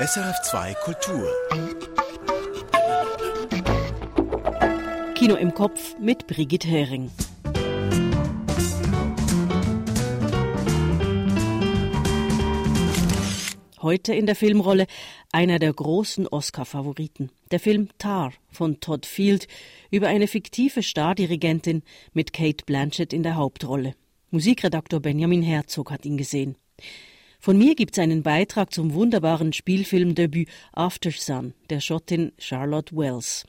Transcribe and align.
SRF2 0.00 0.74
Kultur. 0.82 1.28
Kino 5.14 5.34
im 5.36 5.52
Kopf 5.52 5.94
mit 6.00 6.26
Brigitte 6.26 6.66
Hering. 6.66 7.10
Heute 13.82 14.14
in 14.14 14.24
der 14.24 14.34
Filmrolle 14.34 14.86
einer 15.30 15.58
der 15.58 15.72
großen 15.72 16.26
Oscar-Favoriten. 16.26 17.30
Der 17.50 17.60
Film 17.60 17.90
Tar 17.98 18.32
von 18.50 18.80
Todd 18.80 19.04
Field 19.04 19.46
über 19.90 20.08
eine 20.08 20.26
fiktive 20.26 20.82
Stardirigentin 20.82 21.82
mit 22.14 22.32
Kate 22.32 22.64
Blanchett 22.64 23.12
in 23.12 23.22
der 23.22 23.36
Hauptrolle. 23.36 23.94
Musikredaktor 24.30 25.00
Benjamin 25.00 25.42
Herzog 25.42 25.90
hat 25.90 26.06
ihn 26.06 26.16
gesehen. 26.16 26.56
Von 27.44 27.58
mir 27.58 27.74
gibt's 27.74 27.98
einen 27.98 28.22
Beitrag 28.22 28.72
zum 28.72 28.94
wunderbaren 28.94 29.52
Spielfilmdebüt 29.52 30.48
After 30.70 31.10
Sun 31.10 31.54
der 31.70 31.80
Schottin 31.80 32.30
Charlotte 32.38 32.94
Wells. 32.94 33.46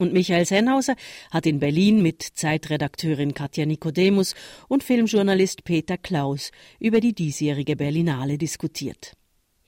Und 0.00 0.12
Michael 0.12 0.44
Sennhauser 0.44 0.96
hat 1.30 1.46
in 1.46 1.60
Berlin 1.60 2.02
mit 2.02 2.24
Zeitredakteurin 2.24 3.34
Katja 3.34 3.64
Nikodemus 3.64 4.34
und 4.66 4.82
Filmjournalist 4.82 5.62
Peter 5.62 5.96
Klaus 5.96 6.50
über 6.80 6.98
die 6.98 7.14
diesjährige 7.14 7.76
Berlinale 7.76 8.36
diskutiert. 8.36 9.12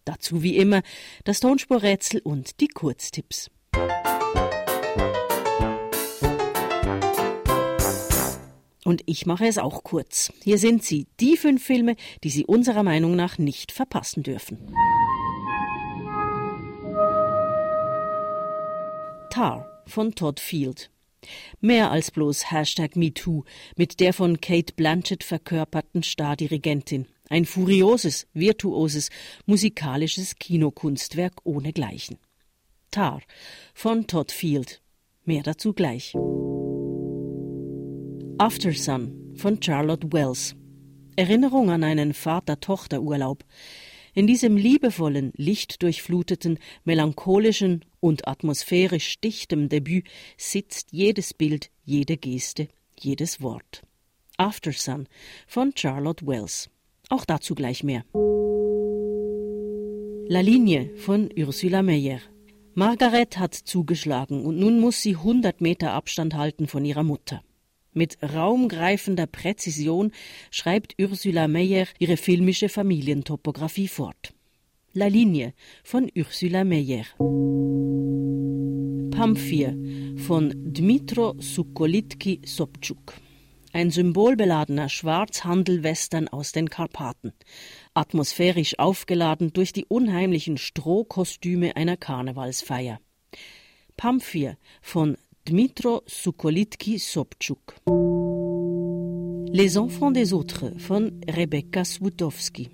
Dazu 0.05 0.43
wie 0.43 0.57
immer 0.57 0.83
das 1.23 1.39
Tonspurrätsel 1.39 2.21
und 2.25 2.59
die 2.59 2.67
Kurztipps. 2.67 3.49
Und 8.89 9.03
ich 9.05 9.27
mache 9.27 9.47
es 9.47 9.59
auch 9.59 9.85
kurz. 9.85 10.33
Hier 10.43 10.57
sind 10.57 10.83
sie, 10.83 11.09
die 11.21 11.37
fünf 11.37 11.63
Filme, 11.63 11.95
die 12.25 12.31
Sie 12.31 12.47
unserer 12.47 12.83
Meinung 12.83 13.17
nach 13.17 13.37
nicht 13.37 13.71
verpassen 13.71 14.23
dürfen. 14.23 14.57
Tar 19.29 19.83
von 19.87 20.15
Todd 20.15 20.41
Field. 20.41 20.91
Mehr 21.61 21.91
als 21.91 22.11
bloß 22.11 22.51
Hashtag 22.51 22.97
MeToo 22.97 23.45
mit 23.77 24.01
der 24.01 24.15
von 24.15 24.41
Kate 24.41 24.73
Blanchett 24.73 25.23
verkörperten 25.23 26.03
Stardirigentin. 26.03 27.09
Ein 27.29 27.45
furioses, 27.45 28.27
virtuoses, 28.33 29.11
musikalisches 29.45 30.37
Kinokunstwerk 30.37 31.35
ohnegleichen. 31.45 32.17
Tar 32.91 33.21
von 33.75 34.07
Todd 34.07 34.33
Field. 34.33 34.81
Mehr 35.27 35.43
dazu 35.43 35.75
gleich. 35.75 36.15
After 38.41 38.73
Sun 38.73 39.35
von 39.35 39.61
Charlotte 39.61 40.13
Wells. 40.13 40.55
Erinnerung 41.17 41.71
an 41.71 41.83
einen 41.83 42.15
Vater-Tochter-Urlaub. 42.15 43.45
In 44.15 44.29
diesem 44.29 44.57
liebevollen, 44.57 45.33
lichtdurchfluteten, 45.35 46.61
melancholischen 46.85 47.85
und 47.99 48.29
atmosphärisch 48.29 49.19
dichtem 49.19 49.69
Debüt 49.69 50.07
sitzt 50.37 50.93
jedes 50.93 51.35
Bild, 51.35 51.73
jede 51.85 52.17
Geste, 52.17 52.69
jedes 52.97 53.43
Wort. 53.43 53.83
After 54.37 54.71
Sun 54.71 55.09
von 55.49 55.73
Charlotte 55.75 56.25
Wells. 56.25 56.71
Auch 57.09 57.25
dazu 57.25 57.57
gleich 57.57 57.83
mehr. 57.83 58.05
La 60.29 60.41
Linie 60.41 60.95
von 60.95 61.29
Ursula 61.37 61.83
Meyer. 61.83 62.21
Margaret 62.75 63.37
hat 63.37 63.55
zugeschlagen 63.55 64.47
und 64.47 64.61
nun 64.61 64.79
muss 64.79 65.03
sie 65.03 65.17
100 65.17 65.61
Meter 65.61 65.91
Abstand 65.91 66.35
halten 66.35 66.69
von 66.69 66.85
ihrer 66.85 67.03
Mutter. 67.03 67.43
Mit 67.99 68.17
raumgreifender 68.23 69.27
Präzision 69.27 70.13
schreibt 70.53 70.95
Ursula 71.01 71.49
Meyer 71.49 71.89
ihre 71.99 72.17
filmische 72.17 72.69
Familientopographie 72.69 73.89
fort. 73.89 74.33
La 74.93 75.09
Linie 75.09 75.53
von 75.83 76.09
Ursula 76.17 76.63
Meyer. 76.63 77.07
Pamphir 79.11 79.77
von 80.17 80.53
Dmitro 80.73 81.35
Sukolitki 81.41 82.41
Sobczuk 82.45 83.15
ein 83.73 83.91
symbolbeladener 83.91 84.89
Schwarzhandel-Western 84.89 86.29
aus 86.29 86.53
den 86.53 86.71
Karpaten, 86.71 87.33
atmosphärisch 87.95 88.79
aufgeladen 88.79 89.53
durch 89.53 89.73
die 89.73 89.87
unheimlichen 89.87 90.57
Strohkostüme 90.57 91.75
einer 91.75 91.97
Karnevalsfeier. 91.97 93.01
Pamphir 93.97 94.57
von 94.81 95.19
Dmitro 95.49 96.03
Sukolitki 96.05 96.99
Sobczuk. 96.99 97.77
Les 99.51 99.79
Enfants 99.79 100.13
des 100.13 100.35
Autres 100.35 100.75
von 100.77 101.23
Rebecca 101.27 101.87
Swudowski. 101.87 102.69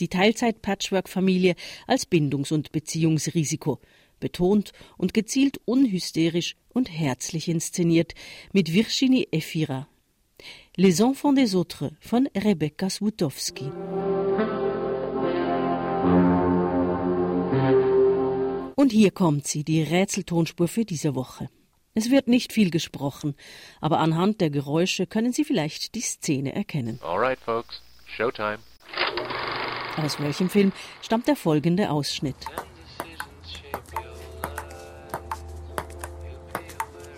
Die 0.00 0.08
Teilzeit-Patchwork-Familie 0.08 1.54
als 1.86 2.04
Bindungs- 2.04 2.52
und 2.52 2.72
Beziehungsrisiko, 2.72 3.80
betont 4.20 4.72
und 4.98 5.14
gezielt 5.14 5.62
unhysterisch 5.64 6.56
und 6.74 6.90
herzlich 6.92 7.48
inszeniert 7.48 8.12
mit 8.52 8.74
Virginie 8.74 9.26
Efira 9.32 9.88
Les 10.76 11.00
Enfants 11.00 11.40
des 11.40 11.54
Autres 11.54 11.92
von 12.00 12.28
Rebecca 12.36 12.90
Swutowski. 12.90 13.70
Und 18.76 18.92
hier 18.92 19.10
kommt 19.10 19.46
sie, 19.46 19.64
die 19.64 19.82
Rätseltonspur 19.82 20.68
für 20.68 20.84
diese 20.84 21.14
Woche. 21.14 21.48
Es 21.96 22.10
wird 22.10 22.26
nicht 22.26 22.52
viel 22.52 22.70
gesprochen, 22.70 23.36
aber 23.80 24.00
anhand 24.00 24.40
der 24.40 24.50
Geräusche 24.50 25.06
können 25.06 25.32
Sie 25.32 25.44
vielleicht 25.44 25.94
die 25.94 26.00
Szene 26.00 26.52
erkennen. 26.52 26.98
All 27.02 27.18
right, 27.18 27.38
folks. 27.38 27.80
Showtime. 28.16 28.58
Aus 29.96 30.18
welchem 30.18 30.50
Film 30.50 30.72
stammt 31.02 31.28
der 31.28 31.36
folgende 31.36 31.90
Ausschnitt? 31.90 32.34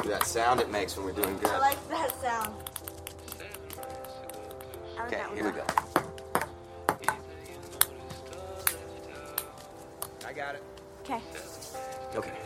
That 0.05 0.27
sound 0.27 0.61
it 0.61 0.71
makes 0.71 0.97
when 0.97 1.07
we're 1.07 1.15
doing 1.15 1.37
good. 1.41 1.51
I 1.51 1.59
like 1.59 1.79
that 1.89 2.13
sound. 2.21 2.55
Okay, 5.07 5.23
here 5.35 5.45
we 5.45 5.53
go. 5.53 5.65
I 10.29 10.33
got 10.35 10.55
it. 10.55 10.63
Okay. 11.03 11.21
Okay. 12.15 12.46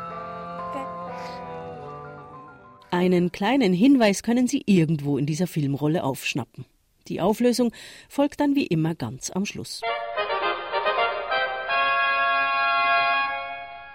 Einen 3.01 3.31
kleinen 3.31 3.73
Hinweis 3.73 4.21
können 4.21 4.45
Sie 4.45 4.61
irgendwo 4.67 5.17
in 5.17 5.25
dieser 5.25 5.47
Filmrolle 5.47 6.03
aufschnappen. 6.03 6.65
Die 7.07 7.19
Auflösung 7.19 7.71
folgt 8.07 8.39
dann 8.39 8.53
wie 8.53 8.67
immer 8.67 8.93
ganz 8.93 9.31
am 9.31 9.43
Schluss. 9.47 9.81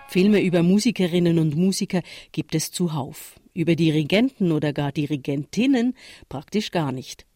Filme 0.08 0.42
über 0.42 0.64
Musikerinnen 0.64 1.38
und 1.38 1.54
Musiker 1.54 2.02
gibt 2.32 2.56
es 2.56 2.72
zuhauf. 2.72 3.38
Über 3.54 3.76
Dirigenten 3.76 4.50
oder 4.50 4.72
gar 4.72 4.90
Dirigentinnen 4.90 5.94
praktisch 6.28 6.72
gar 6.72 6.90
nicht. 6.90 7.26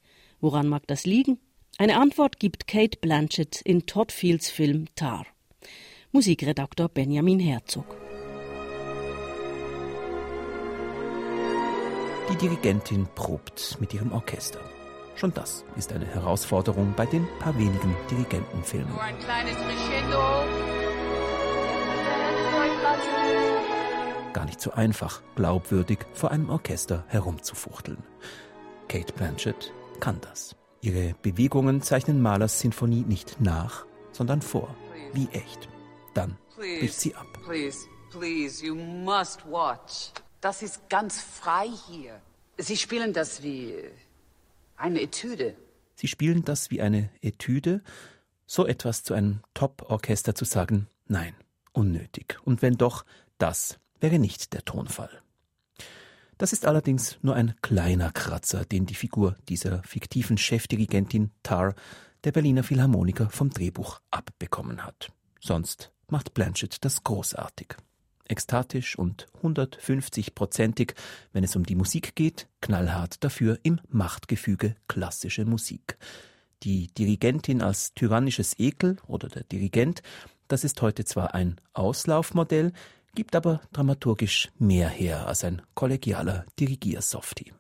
Woran 0.41 0.67
mag 0.67 0.89
das 0.89 1.07
liegen? 1.07 1.39
Eine 1.79 2.01
Antwort 2.01 2.41
gibt 2.41 2.67
Kate 2.67 2.99
Blanchett 3.01 3.61
in 3.61 3.87
Todd 3.87 4.11
Fields 4.11 4.51
Film 4.51 4.87
Tar. 4.97 5.25
Musikredaktor 6.11 6.89
Benjamin 6.89 7.39
Herzog. 7.39 8.10
Die 12.31 12.37
Dirigentin 12.37 13.09
probt 13.17 13.77
mit 13.81 13.93
ihrem 13.93 14.13
Orchester. 14.13 14.61
Schon 15.17 15.35
das 15.35 15.65
ist 15.77 15.93
eine 15.93 16.07
Herausforderung 16.07 16.95
bei 16.97 17.05
den 17.05 17.27
paar 17.41 17.59
wenigen 17.59 17.97
Dirigentenfilmen. 18.09 18.89
Nur 18.89 19.03
ein 19.03 19.19
kleines 19.19 19.57
Crescendo. 19.57 20.19
Gar 24.33 24.45
nicht 24.45 24.61
so 24.61 24.71
einfach, 24.71 25.23
glaubwürdig 25.35 25.99
vor 26.15 26.31
einem 26.31 26.51
Orchester 26.51 27.05
herumzufuchteln. 27.09 27.99
Kate 28.87 29.13
Blanchett 29.13 29.73
kann 29.99 30.21
das. 30.21 30.55
Ihre 30.83 31.15
Bewegungen 31.23 31.83
zeichnen 31.83 32.23
Mahlers 32.23 32.61
Sinfonie 32.61 33.03
nicht 33.03 33.41
nach, 33.41 33.87
sondern 34.13 34.41
vor, 34.41 34.75
wie 35.13 35.29
echt. 35.33 35.69
Dann 36.15 36.39
bricht 36.57 36.95
sie 36.95 37.15
ab. 37.15 37.27
Please, 37.45 37.89
please, 38.11 38.65
you 38.65 38.77
must 38.77 39.45
watch. 39.51 40.13
Das 40.41 40.63
ist 40.63 40.89
ganz 40.89 41.21
frei 41.21 41.69
hier. 41.89 42.21
Sie 42.57 42.77
spielen 42.77 43.13
das 43.13 43.43
wie 43.43 43.75
eine 44.77 45.03
Etüde. 45.03 45.55
Sie 45.95 46.09
spielen 46.09 46.45
das 46.45 46.71
wie 46.71 46.81
eine 46.81 47.11
Etüde. 47.21 47.83
So 48.47 48.67
etwas 48.67 49.03
zu 49.03 49.15
einem 49.15 49.41
Top-Orchester 49.55 50.35
zu 50.35 50.45
sagen, 50.45 50.89
nein, 51.07 51.35
unnötig. 51.73 52.39
Und 52.45 52.63
wenn 52.63 52.75
doch, 52.75 53.05
das 53.39 53.79
wäre 54.01 54.19
nicht 54.19 54.55
der 54.55 54.65
Tonfall. 54.65 55.23
Das 56.39 56.55
ist 56.55 56.65
allerdings 56.65 57.19
nur 57.21 57.35
ein 57.35 57.55
kleiner 57.61 58.11
Kratzer, 58.11 58.65
den 58.65 58.87
die 58.87 58.95
Figur 58.95 59.37
dieser 59.51 59.83
fiktiven 59.83 60.39
Chefdirigentin 60.39 61.31
Tar 61.43 61.75
der 62.25 62.33
Berliner 62.33 62.63
Philharmoniker 62.63 63.29
vom 63.29 63.51
Drehbuch 63.51 64.01
abbekommen 64.11 64.85
hat. 64.85 65.13
Sonst 65.39 65.93
macht 66.09 66.33
Blanchett 66.33 66.83
das 66.85 67.05
großartig. 67.05 67.77
Ekstatisch 68.31 68.97
und 68.97 69.27
150-prozentig, 69.43 70.95
wenn 71.33 71.43
es 71.43 71.57
um 71.57 71.65
die 71.65 71.75
Musik 71.75 72.15
geht, 72.15 72.47
knallhart 72.61 73.25
dafür 73.25 73.59
im 73.65 73.81
Machtgefüge 73.89 74.77
klassische 74.87 75.45
Musik. 75.45 75.99
Die 76.63 76.87
Dirigentin 76.95 77.61
als 77.61 77.93
tyrannisches 77.95 78.57
Ekel 78.59 78.99
oder 79.09 79.29
der 79.29 79.43
Dirigent, 79.43 80.03
das 80.47 80.63
ist 80.63 80.81
heute 80.81 81.05
zwar 81.05 81.35
ein 81.35 81.61
Auslaufmodell, 81.73 82.73
gibt 83.17 83.35
aber 83.35 83.63
dramaturgisch 83.73 84.51
mehr 84.59 84.89
her 84.89 85.27
als 85.27 85.43
ein 85.43 85.63
kollegialer 85.75 86.47
Dirigiersoftie. 86.61 87.53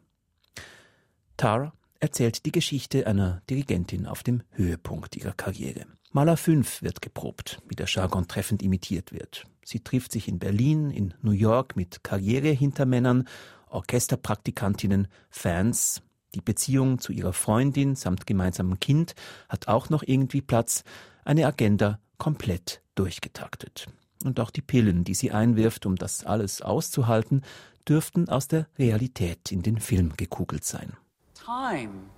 Tar 1.36 1.72
erzählt 1.98 2.46
die 2.46 2.52
Geschichte 2.52 3.08
einer 3.08 3.42
Dirigentin 3.50 4.06
auf 4.06 4.22
dem 4.22 4.42
Höhepunkt 4.52 5.16
ihrer 5.16 5.32
Karriere. 5.32 5.86
Maler 6.12 6.36
5 6.36 6.82
wird 6.82 7.02
geprobt, 7.02 7.60
wie 7.66 7.74
der 7.74 7.86
Jargon 7.86 8.28
treffend 8.28 8.62
imitiert 8.62 9.12
wird. 9.12 9.46
Sie 9.64 9.80
trifft 9.80 10.12
sich 10.12 10.28
in 10.28 10.38
Berlin, 10.38 10.90
in 10.90 11.14
New 11.22 11.32
York 11.32 11.76
mit 11.76 12.02
Karrierehintermännern, 12.02 13.28
Orchesterpraktikantinnen, 13.68 15.08
Fans. 15.28 16.02
Die 16.34 16.40
Beziehung 16.40 16.98
zu 16.98 17.12
ihrer 17.12 17.32
Freundin 17.32 17.96
samt 17.96 18.26
gemeinsamem 18.26 18.78
Kind 18.78 19.14
hat 19.48 19.68
auch 19.68 19.90
noch 19.90 20.02
irgendwie 20.04 20.40
Platz. 20.40 20.84
Eine 21.24 21.46
Agenda 21.46 21.98
komplett 22.18 22.82
durchgetaktet. 22.94 23.86
Und 24.24 24.38
auch 24.38 24.50
die 24.50 24.62
Pillen, 24.62 25.04
die 25.04 25.14
sie 25.14 25.32
einwirft, 25.32 25.86
um 25.86 25.96
das 25.96 26.24
alles 26.24 26.62
auszuhalten, 26.62 27.42
dürften 27.88 28.28
aus 28.28 28.48
der 28.48 28.66
Realität 28.78 29.50
in 29.50 29.62
den 29.62 29.78
Film 29.78 30.16
gekugelt 30.16 30.64
sein. 30.64 30.92
Time 31.34 32.10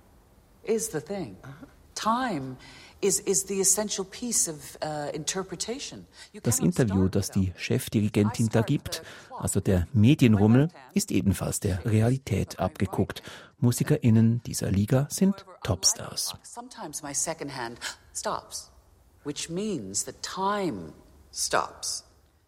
is 0.63 0.91
the 0.91 0.99
thing. 0.99 1.37
Time 1.95 2.57
is, 3.03 3.19
is 3.19 3.43
the 3.47 3.59
essential 3.59 4.05
piece 4.05 4.47
of 4.47 4.77
uh, 4.81 5.11
Das 6.41 6.59
Interview, 6.59 7.09
das 7.09 7.29
die 7.29 7.53
Chefdirigentin 7.57 8.49
da 8.49 8.61
gibt, 8.61 9.03
also 9.37 9.59
der 9.59 9.87
Medienrummel, 9.93 10.69
ist 10.93 11.11
ebenfalls 11.11 11.59
der 11.59 11.85
Realität 11.85 12.59
abgeguckt. 12.59 13.21
MusikerInnen 13.59 14.41
dieser 14.43 14.71
Liga 14.71 15.07
sind 15.09 15.45
Topstars. 15.63 16.35
Sometimes 16.43 17.03
my 17.03 17.13
second 17.13 17.55
hand 17.55 17.77
stops, 18.13 18.71
which 19.23 19.49
means 19.49 20.05
that 20.05 20.15
time 20.21 20.93
stops. 21.33 22.03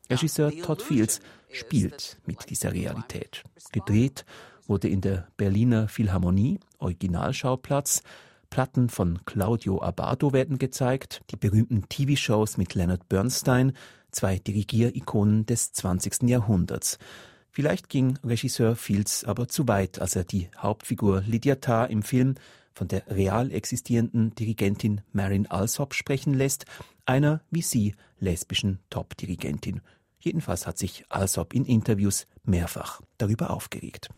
Regisseur 0.09 0.51
Todd 0.61 0.81
Fields 0.81 1.19
spielt 1.51 2.17
mit 2.25 2.49
dieser 2.49 2.73
Realität. 2.73 3.43
Gedreht 3.71 4.25
wurde 4.67 4.87
in 4.87 5.01
der 5.01 5.27
Berliner 5.37 5.87
Philharmonie, 5.87 6.59
Originalschauplatz. 6.79 8.01
Platten 8.49 8.89
von 8.89 9.19
Claudio 9.25 9.81
Abbado 9.81 10.33
werden 10.33 10.57
gezeigt, 10.57 11.21
die 11.31 11.35
berühmten 11.35 11.87
TV-Shows 11.89 12.57
mit 12.57 12.75
Leonard 12.75 13.07
Bernstein, 13.09 13.73
zwei 14.11 14.37
Dirigierikonen 14.39 15.45
des 15.45 15.73
20. 15.73 16.23
Jahrhunderts. 16.23 16.97
Vielleicht 17.51 17.89
ging 17.89 18.17
Regisseur 18.23 18.75
Fields 18.75 19.23
aber 19.23 19.47
zu 19.47 19.67
weit, 19.67 19.99
als 19.99 20.15
er 20.15 20.23
die 20.23 20.49
Hauptfigur 20.57 21.21
Lydia 21.21 21.55
Tarr 21.55 21.89
im 21.89 22.03
Film 22.03 22.35
von 22.73 22.87
der 22.87 23.07
real 23.07 23.51
existierenden 23.51 24.35
Dirigentin 24.35 25.01
Marin 25.13 25.47
Alsop 25.47 25.93
sprechen 25.93 26.33
lässt, 26.33 26.65
einer 27.05 27.41
wie 27.49 27.61
sie 27.61 27.95
lesbischen 28.19 28.79
Top-Dirigentin. 28.89 29.81
Jedenfalls 30.19 30.67
hat 30.67 30.77
sich 30.77 31.05
Alsop 31.09 31.53
in 31.53 31.65
Interviews 31.65 32.27
mehrfach 32.43 33.01
darüber 33.17 33.51
aufgeregt. 33.51 34.09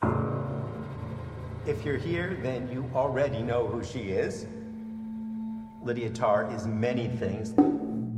If 1.67 1.83
you're 1.83 1.97
here, 1.97 2.37
then 2.43 2.69
you 2.71 2.89
already 2.95 3.43
know 3.43 3.67
who 3.67 3.83
she 3.83 4.11
is. 4.11 4.47
Lydia 5.83 6.09
Tarr 6.09 6.49
is 6.55 6.65
many 6.65 7.09
things. 7.09 7.53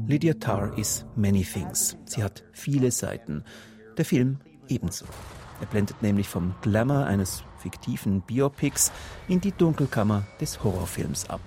Lydia 0.07 0.35
Tarr 0.35 0.71
is 0.77 1.03
many 1.15 1.43
things. 1.43 1.97
Sie 2.05 2.21
hat 2.21 2.43
viele 2.51 2.91
Seiten. 2.91 3.43
Der 3.97 4.05
Film 4.05 4.37
ebenso. 4.67 5.05
Er 5.61 5.65
blendet 5.65 5.99
nämlich 6.03 6.29
vom 6.29 6.53
Glamour 6.61 7.07
eines 7.07 7.43
fiktiven 7.57 8.21
Biopics 8.21 8.91
in 9.27 9.41
die 9.41 9.51
Dunkelkammer 9.51 10.27
des 10.39 10.63
Horrorfilms 10.63 11.27
ab. 11.27 11.41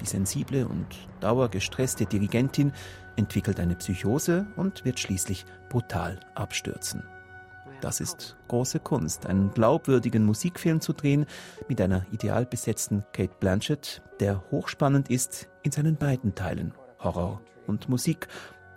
Die 0.00 0.06
sensible 0.06 0.66
und 0.66 0.86
dauergestresste 1.20 2.06
Dirigentin 2.06 2.72
entwickelt 3.16 3.60
eine 3.60 3.74
Psychose 3.74 4.46
und 4.56 4.86
wird 4.86 4.98
schließlich 5.00 5.44
brutal 5.68 6.18
abstürzen. 6.34 7.02
Das 7.80 8.00
ist 8.00 8.36
große 8.48 8.80
Kunst, 8.80 9.26
einen 9.26 9.50
glaubwürdigen 9.50 10.24
Musikfilm 10.24 10.80
zu 10.80 10.92
drehen 10.92 11.26
mit 11.68 11.80
einer 11.80 12.06
ideal 12.12 12.46
besetzten 12.46 13.04
Kate 13.12 13.34
Blanchett, 13.38 14.02
der 14.20 14.42
hochspannend 14.50 15.10
ist 15.10 15.48
in 15.62 15.72
seinen 15.72 15.96
beiden 15.96 16.34
Teilen, 16.34 16.72
Horror 16.98 17.40
und 17.66 17.88
Musik, 17.88 18.28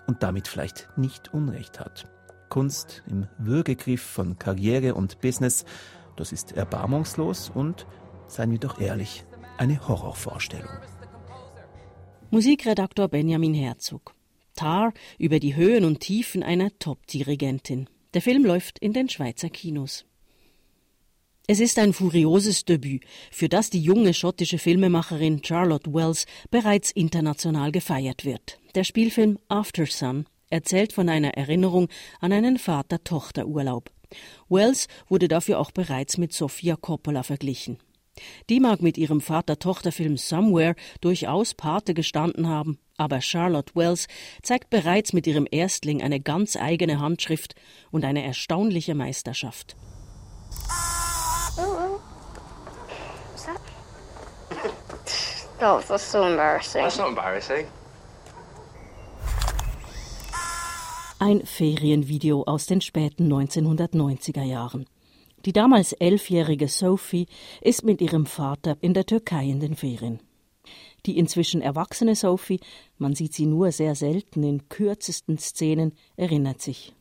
und 0.07 0.24
damit 0.24 0.48
vielleicht 0.48 0.90
nicht 0.98 1.34
Unrecht 1.34 1.80
hat. 1.80 2.06
Kunst 2.50 3.04
im 3.07 3.28
Würgegriff 3.38 4.01
von 4.01 4.40
Karriere 4.40 4.96
und 4.96 5.22
Business, 5.22 5.66
das 6.16 6.31
ist 6.31 6.54
erbarmungslos 6.54 7.52
und, 7.54 7.86
seien 8.28 8.52
wir 8.52 8.57
doch 8.57 8.81
ehrlich, 8.81 9.24
eine 9.57 9.88
Horrorvorstellung. 9.88 10.72
Musikredaktor 12.31 13.07
Benjamin 13.07 13.54
Herzog. 13.54 14.13
Tar 14.56 14.94
über 15.18 15.40
die 15.40 15.56
Höhen 15.56 15.86
und 15.86 16.00
Tiefen 16.00 16.44
einer 16.44 16.69
Top-Dirigentin. 16.80 17.88
Der 18.16 18.24
Film 18.24 18.44
läuft 18.44 18.80
in 18.80 18.94
den 18.94 19.08
Schweizer 19.08 19.50
Kinos. 19.50 20.06
Es 21.46 21.60
ist 21.60 21.78
ein 21.78 21.94
furioses 21.94 22.66
Debüt, 22.66 23.04
für 23.32 23.50
das 23.50 23.70
die 23.70 23.82
junge 23.82 24.16
schottische 24.16 24.58
Filmemacherin 24.58 25.44
Charlotte 25.44 25.94
Wells 25.94 26.26
bereits 26.50 26.90
international 26.90 27.72
gefeiert 27.72 28.26
wird. 28.26 28.60
Der 28.74 28.84
Spielfilm 28.84 29.38
After 29.48 29.86
Sun 29.86 30.26
erzählt 30.50 30.92
von 30.92 31.08
einer 31.08 31.36
Erinnerung 31.36 31.88
an 32.20 32.34
einen 32.34 32.58
Vater-Tochter-Urlaub. 32.58 33.92
Wells 34.48 34.88
wurde 35.08 35.28
dafür 35.28 35.60
auch 35.60 35.70
bereits 35.70 36.18
mit 36.18 36.34
Sofia 36.34 36.76
Coppola 36.76 37.22
verglichen. 37.22 37.78
Die 38.50 38.60
mag 38.60 38.82
mit 38.82 38.98
ihrem 38.98 39.22
Vater-Tochter-Film 39.22 40.18
Somewhere 40.18 40.76
durchaus 41.00 41.54
Pate 41.54 41.94
gestanden 41.94 42.48
haben, 42.48 42.80
aber 43.00 43.22
Charlotte 43.22 43.72
Wells 43.75 44.07
zeigt 44.42 44.69
bereits 44.69 45.13
mit 45.13 45.25
ihrem 45.25 45.48
Erstling 45.50 46.01
eine 46.01 46.19
ganz 46.19 46.56
eigene 46.56 47.00
Handschrift 47.00 47.56
und 47.92 48.06
eine 48.06 48.24
erstaunliche 48.24 48.96
Meisterschaft. 48.96 49.75
What's 53.40 53.45
that? 53.45 53.62
Oh, 55.62 55.81
that's 55.88 56.12
so 56.12 56.24
embarrassing. 56.24 56.81
That's 56.81 56.97
not 56.97 57.09
embarrassing. 57.09 57.66
Ein 61.19 61.45
Ferienvideo 61.45 62.44
aus 62.44 62.66
den 62.66 62.80
späten 62.80 63.31
1990er 63.31 64.44
Jahren. 64.44 64.85
Die 65.45 65.52
damals 65.52 65.92
elfjährige 65.94 66.68
Sophie 66.68 67.28
ist 67.62 67.83
mit 67.83 68.00
ihrem 68.02 68.26
Vater 68.26 68.78
in 68.81 68.94
der 68.94 69.06
Türkei 69.06 69.45
in 69.45 69.59
den 69.59 69.76
Ferien. 69.76 70.21
Die 71.06 71.18
inzwischen 71.18 71.61
erwachsene 71.61 72.16
Sophie, 72.16 72.59
man 72.97 73.16
sieht 73.16 73.33
sie 73.33 73.45
nur 73.45 73.71
sehr 73.71 73.95
selten 73.95 74.44
in 74.44 74.68
kürzesten 74.69 75.38
Szenen, 75.38 75.94
erinnert 76.18 76.61
sich. 76.61 76.94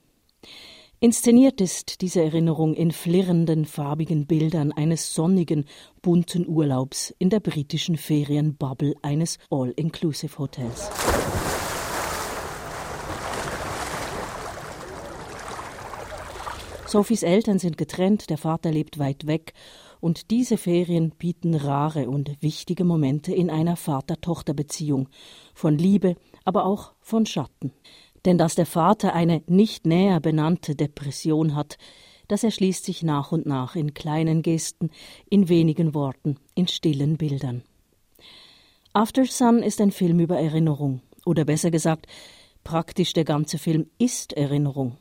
Inszeniert 1.01 1.61
ist 1.61 2.01
diese 2.01 2.23
Erinnerung 2.23 2.75
in 2.75 2.91
flirrenden, 2.91 3.67
farbigen 3.67 4.27
Bildern 4.27 4.73
eines 4.73 5.15
sonnigen, 5.15 5.65
bunten 6.03 6.49
Urlaubs 6.49 7.15
in 7.19 7.31
der 7.31 7.39
britischen 7.39 7.97
Ferienbubble 7.97 8.97
eines 9.03 9.39
All-Inclusive-Hotels. 9.49 10.91
Sophies 16.89 17.23
Eltern 17.23 17.59
sind 17.61 17.77
getrennt, 17.79 18.29
der 18.31 18.39
Vater 18.39 18.73
lebt 18.73 18.99
weit 18.99 19.27
weg 19.27 19.53
und 20.01 20.31
diese 20.31 20.57
Ferien 20.57 21.11
bieten 21.11 21.55
rare 21.55 22.09
und 22.09 22.43
wichtige 22.43 22.85
Momente 22.85 23.35
in 23.35 23.51
einer 23.51 23.77
Vater-Tochter-Beziehung, 23.77 25.09
von 25.55 25.77
Liebe, 25.77 26.17
aber 26.45 26.65
auch 26.65 26.93
von 27.01 27.27
Schatten. 27.27 27.73
Denn 28.25 28.39
dass 28.39 28.55
der 28.55 28.67
Vater 28.67 29.15
eine 29.15 29.43
nicht 29.47 29.87
näher 29.87 30.21
benannte 30.21 30.75
Depression 30.75 31.55
hat, 31.55 31.79
das 32.29 32.45
erschließt 32.45 32.85
sich 32.85 33.03
nach 33.03 33.33
und 33.33 33.47
nach 33.47 33.75
in 33.75 33.95
kleinen 33.95 34.43
Gesten, 34.43 34.91
in 35.31 35.49
wenigen 35.49 35.95
Worten, 35.95 36.37
in 36.55 36.69
stillen 36.69 37.17
Bildern. 37.17 37.63
After 38.93 39.25
Sun 39.25 39.63
ist 39.63 39.81
ein 39.81 39.93
Film 39.93 40.21
über 40.21 40.39
Erinnerung, 40.39 41.01
oder 41.25 41.45
besser 41.45 41.71
gesagt, 41.71 42.07
praktisch 42.65 43.13
der 43.13 43.25
ganze 43.25 43.59
Film 43.59 43.87
ist 43.99 44.33
Erinnerung. 44.35 44.97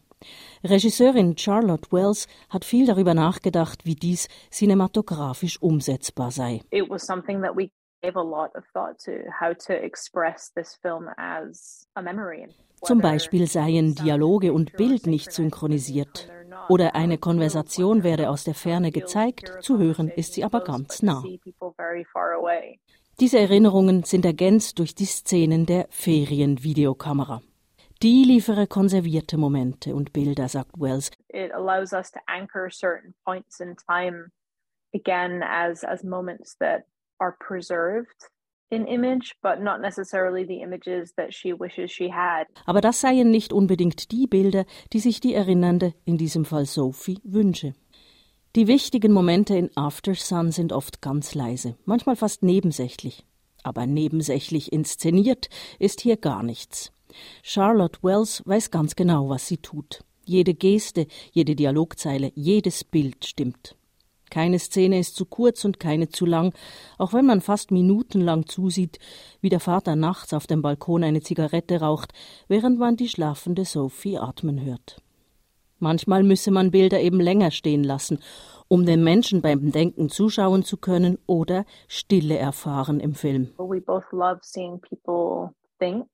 Regisseurin 0.64 1.38
Charlotte 1.38 1.92
Wells 1.92 2.28
hat 2.50 2.66
viel 2.66 2.86
darüber 2.86 3.14
nachgedacht, 3.14 3.86
wie 3.86 3.96
dies 3.96 4.28
cinematografisch 4.52 5.62
umsetzbar 5.62 6.32
sei. 6.32 6.62
it 6.72 6.90
was 6.90 7.06
something 7.06 7.42
that 7.42 7.56
we 7.56 7.70
gave 8.02 8.16
a 8.16 8.24
lot 8.24 8.56
of 8.56 8.64
thought 8.74 9.00
to 9.00 9.12
how 9.32 9.54
to 9.54 9.74
express 9.74 10.52
this 10.54 10.76
film 10.82 11.08
as 11.18 11.88
a 11.96 12.02
memory. 12.02 12.48
Zum 12.82 13.00
Beispiel 13.02 13.48
seien 13.48 13.96
Dialoge 13.96 14.54
und 14.54 14.74
Bild 14.74 15.08
nicht 15.08 15.32
synchronisiert. 15.32 16.30
Oder 16.70 16.96
eine 16.96 17.18
Konversation 17.18 18.04
werde 18.04 18.30
aus 18.30 18.44
der 18.44 18.54
Ferne 18.54 18.92
gezeigt, 18.92 19.52
zu 19.62 19.80
hören 19.80 20.10
ist 20.10 20.34
sie 20.34 20.44
aber 20.44 20.62
ganz 20.62 21.02
nah. 21.02 21.24
Diese 23.20 23.40
Erinnerungen 23.40 24.04
sind 24.04 24.26
ergänzt 24.26 24.78
durch 24.78 24.94
die 24.94 25.06
Szenen 25.06 25.66
der 25.66 25.88
Ferienvideokamera. 25.90 27.42
Die 28.04 28.24
liefere 28.24 28.68
konservierte 28.68 29.38
Momente 29.38 29.96
und 29.96 30.14
Bilder, 30.14 30.48
sagt 30.48 30.80
Wells. 30.80 31.10
It 31.30 31.52
allows 31.52 31.94
us 31.94 32.12
to 32.12 32.20
anchor 32.28 32.70
certain 32.70 33.16
points 33.26 33.60
in 33.60 33.76
time 33.76 34.32
again 34.94 35.42
as 35.42 35.84
as 35.84 36.04
moments 36.04 36.56
that 36.60 36.86
are 37.20 37.36
preserved 37.40 38.30
in 38.70 38.86
image, 38.86 39.36
but 39.42 39.62
not 39.62 39.82
necessarily 39.82 40.46
the 40.46 40.62
images 40.62 41.16
that 41.16 41.34
she 41.34 41.54
wishes 41.54 41.92
she 41.92 42.12
had. 42.12 42.46
Aber 42.66 42.82
das 42.82 43.02
seien 43.02 43.32
nicht 43.32 43.52
unbedingt 43.52 44.12
die 44.12 44.28
Bilder, 44.28 44.66
die 44.94 45.00
sich 45.00 45.20
die 45.20 45.34
Erinnernde, 45.34 45.96
in 46.06 46.18
diesem 46.18 46.46
Fall 46.46 46.66
Sophie, 46.66 47.20
wünsche. 47.24 47.74
Die 48.56 48.68
wichtigen 48.68 49.12
Momente 49.12 49.56
in 49.56 49.72
After 49.76 50.14
Sun 50.14 50.52
sind 50.52 50.72
oft 50.72 51.02
ganz 51.02 51.34
leise, 51.34 51.78
manchmal 51.86 52.16
fast 52.16 52.44
nebensächlich. 52.44 53.26
Aber 53.64 53.88
nebensächlich 53.88 54.72
inszeniert 54.72 55.50
ist 55.80 56.02
hier 56.02 56.16
gar 56.18 56.44
nichts. 56.44 56.92
Charlotte 57.44 58.00
Wells 58.02 58.44
weiß 58.46 58.72
ganz 58.72 58.96
genau, 58.96 59.30
was 59.30 59.48
sie 59.48 59.58
tut. 59.58 60.04
Jede 60.26 60.54
Geste, 60.54 61.08
jede 61.32 61.56
Dialogzeile, 61.56 62.32
jedes 62.36 62.84
Bild 62.84 63.26
stimmt. 63.26 63.76
Keine 64.30 64.60
Szene 64.60 65.00
ist 65.00 65.16
zu 65.16 65.26
kurz 65.26 65.64
und 65.64 65.80
keine 65.80 66.10
zu 66.10 66.26
lang, 66.26 66.54
auch 66.98 67.14
wenn 67.14 67.26
man 67.26 67.42
fast 67.42 67.72
minutenlang 67.72 68.46
zusieht, 68.46 69.00
wie 69.42 69.50
der 69.50 69.62
Vater 69.62 69.96
nachts 69.96 70.34
auf 70.34 70.48
dem 70.48 70.62
Balkon 70.62 71.04
eine 71.04 71.22
Zigarette 71.22 71.80
raucht, 71.80 72.14
während 72.48 72.78
man 72.78 72.98
die 72.98 73.08
schlafende 73.08 73.64
Sophie 73.64 74.18
atmen 74.18 74.64
hört. 74.64 75.02
Manchmal 75.80 76.24
müsse 76.24 76.52
man 76.52 76.72
Bilder 76.72 77.00
eben 77.00 77.20
länger 77.20 77.52
stehen 77.52 77.84
lassen, 77.84 78.20
um 78.68 78.86
den 78.86 79.04
Menschen 79.04 79.42
beim 79.42 79.72
Denken 79.72 80.10
zuschauen 80.10 80.64
zu 80.64 80.78
können 80.78 81.20
oder 81.28 81.66
Stille 81.88 82.38
erfahren 82.38 83.00
im 83.00 83.14
Film. 83.14 83.54
We 83.58 83.80
both 83.80 84.12
love 84.12 84.40
seeing 84.42 84.82
people 84.82 85.54
think 85.80 86.08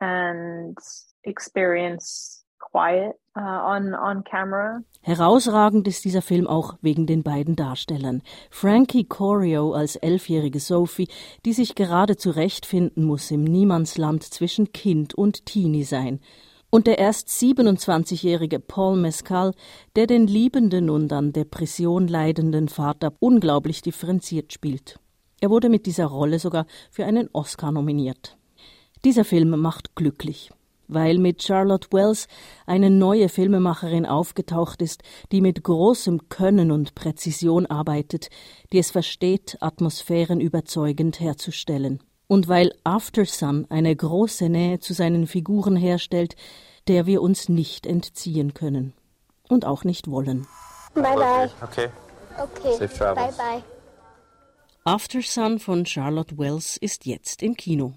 and 0.00 0.76
experience 1.22 2.44
quiet 2.58 3.16
uh, 3.36 3.40
on, 3.40 3.94
on 3.94 4.24
camera. 4.24 4.82
Herausragend 5.02 5.86
ist 5.88 6.04
dieser 6.04 6.22
Film 6.22 6.46
auch 6.46 6.76
wegen 6.82 7.06
den 7.06 7.22
beiden 7.22 7.56
Darstellern. 7.56 8.22
Frankie 8.50 9.04
Corio 9.04 9.72
als 9.72 9.96
elfjährige 9.96 10.60
Sophie, 10.60 11.08
die 11.44 11.52
sich 11.52 11.74
gerade 11.74 12.16
zurechtfinden 12.16 13.04
muss 13.04 13.30
im 13.30 13.44
Niemandsland 13.44 14.22
zwischen 14.22 14.72
Kind 14.72 15.14
und 15.14 15.46
Teenie 15.46 15.84
sein. 15.84 16.20
Und 16.70 16.86
der 16.86 16.98
erst 16.98 17.28
27-jährige 17.28 18.60
Paul 18.60 18.96
Mescal, 18.96 19.54
der 19.96 20.06
den 20.06 20.26
liebenden 20.26 20.90
und 20.90 21.10
an 21.12 21.32
Depression 21.32 22.08
leidenden 22.08 22.68
Vater 22.68 23.14
unglaublich 23.20 23.80
differenziert 23.80 24.52
spielt. 24.52 25.00
Er 25.40 25.48
wurde 25.48 25.70
mit 25.70 25.86
dieser 25.86 26.06
Rolle 26.06 26.38
sogar 26.38 26.66
für 26.90 27.06
einen 27.06 27.30
Oscar 27.32 27.72
nominiert. 27.72 28.37
Dieser 29.04 29.24
Film 29.24 29.50
macht 29.60 29.94
glücklich, 29.94 30.50
weil 30.88 31.18
mit 31.18 31.42
Charlotte 31.42 31.88
Wells 31.92 32.26
eine 32.66 32.90
neue 32.90 33.28
Filmemacherin 33.28 34.06
aufgetaucht 34.06 34.82
ist, 34.82 35.02
die 35.30 35.40
mit 35.40 35.62
großem 35.62 36.28
Können 36.28 36.72
und 36.72 36.94
Präzision 36.94 37.66
arbeitet, 37.66 38.28
die 38.72 38.78
es 38.78 38.90
versteht, 38.90 39.56
Atmosphären 39.60 40.40
überzeugend 40.40 41.20
herzustellen. 41.20 42.02
Und 42.26 42.48
weil 42.48 42.72
After 42.84 43.24
Sun 43.24 43.66
eine 43.70 43.94
große 43.94 44.48
Nähe 44.48 44.80
zu 44.80 44.92
seinen 44.92 45.26
Figuren 45.26 45.76
herstellt, 45.76 46.36
der 46.88 47.06
wir 47.06 47.22
uns 47.22 47.48
nicht 47.48 47.86
entziehen 47.86 48.52
können. 48.52 48.92
Und 49.48 49.64
auch 49.64 49.84
nicht 49.84 50.10
wollen. 50.10 50.46
Bye 50.94 51.02
bye. 51.02 51.50
Okay. 51.62 51.88
Okay. 52.38 52.76
Safe 52.78 52.94
travels. 52.98 53.36
Bye 53.36 53.62
bye. 53.62 53.62
After 54.84 55.22
Sun 55.22 55.58
von 55.58 55.86
Charlotte 55.86 56.36
Wells 56.38 56.76
ist 56.76 57.06
jetzt 57.06 57.42
im 57.42 57.54
Kino. 57.56 57.94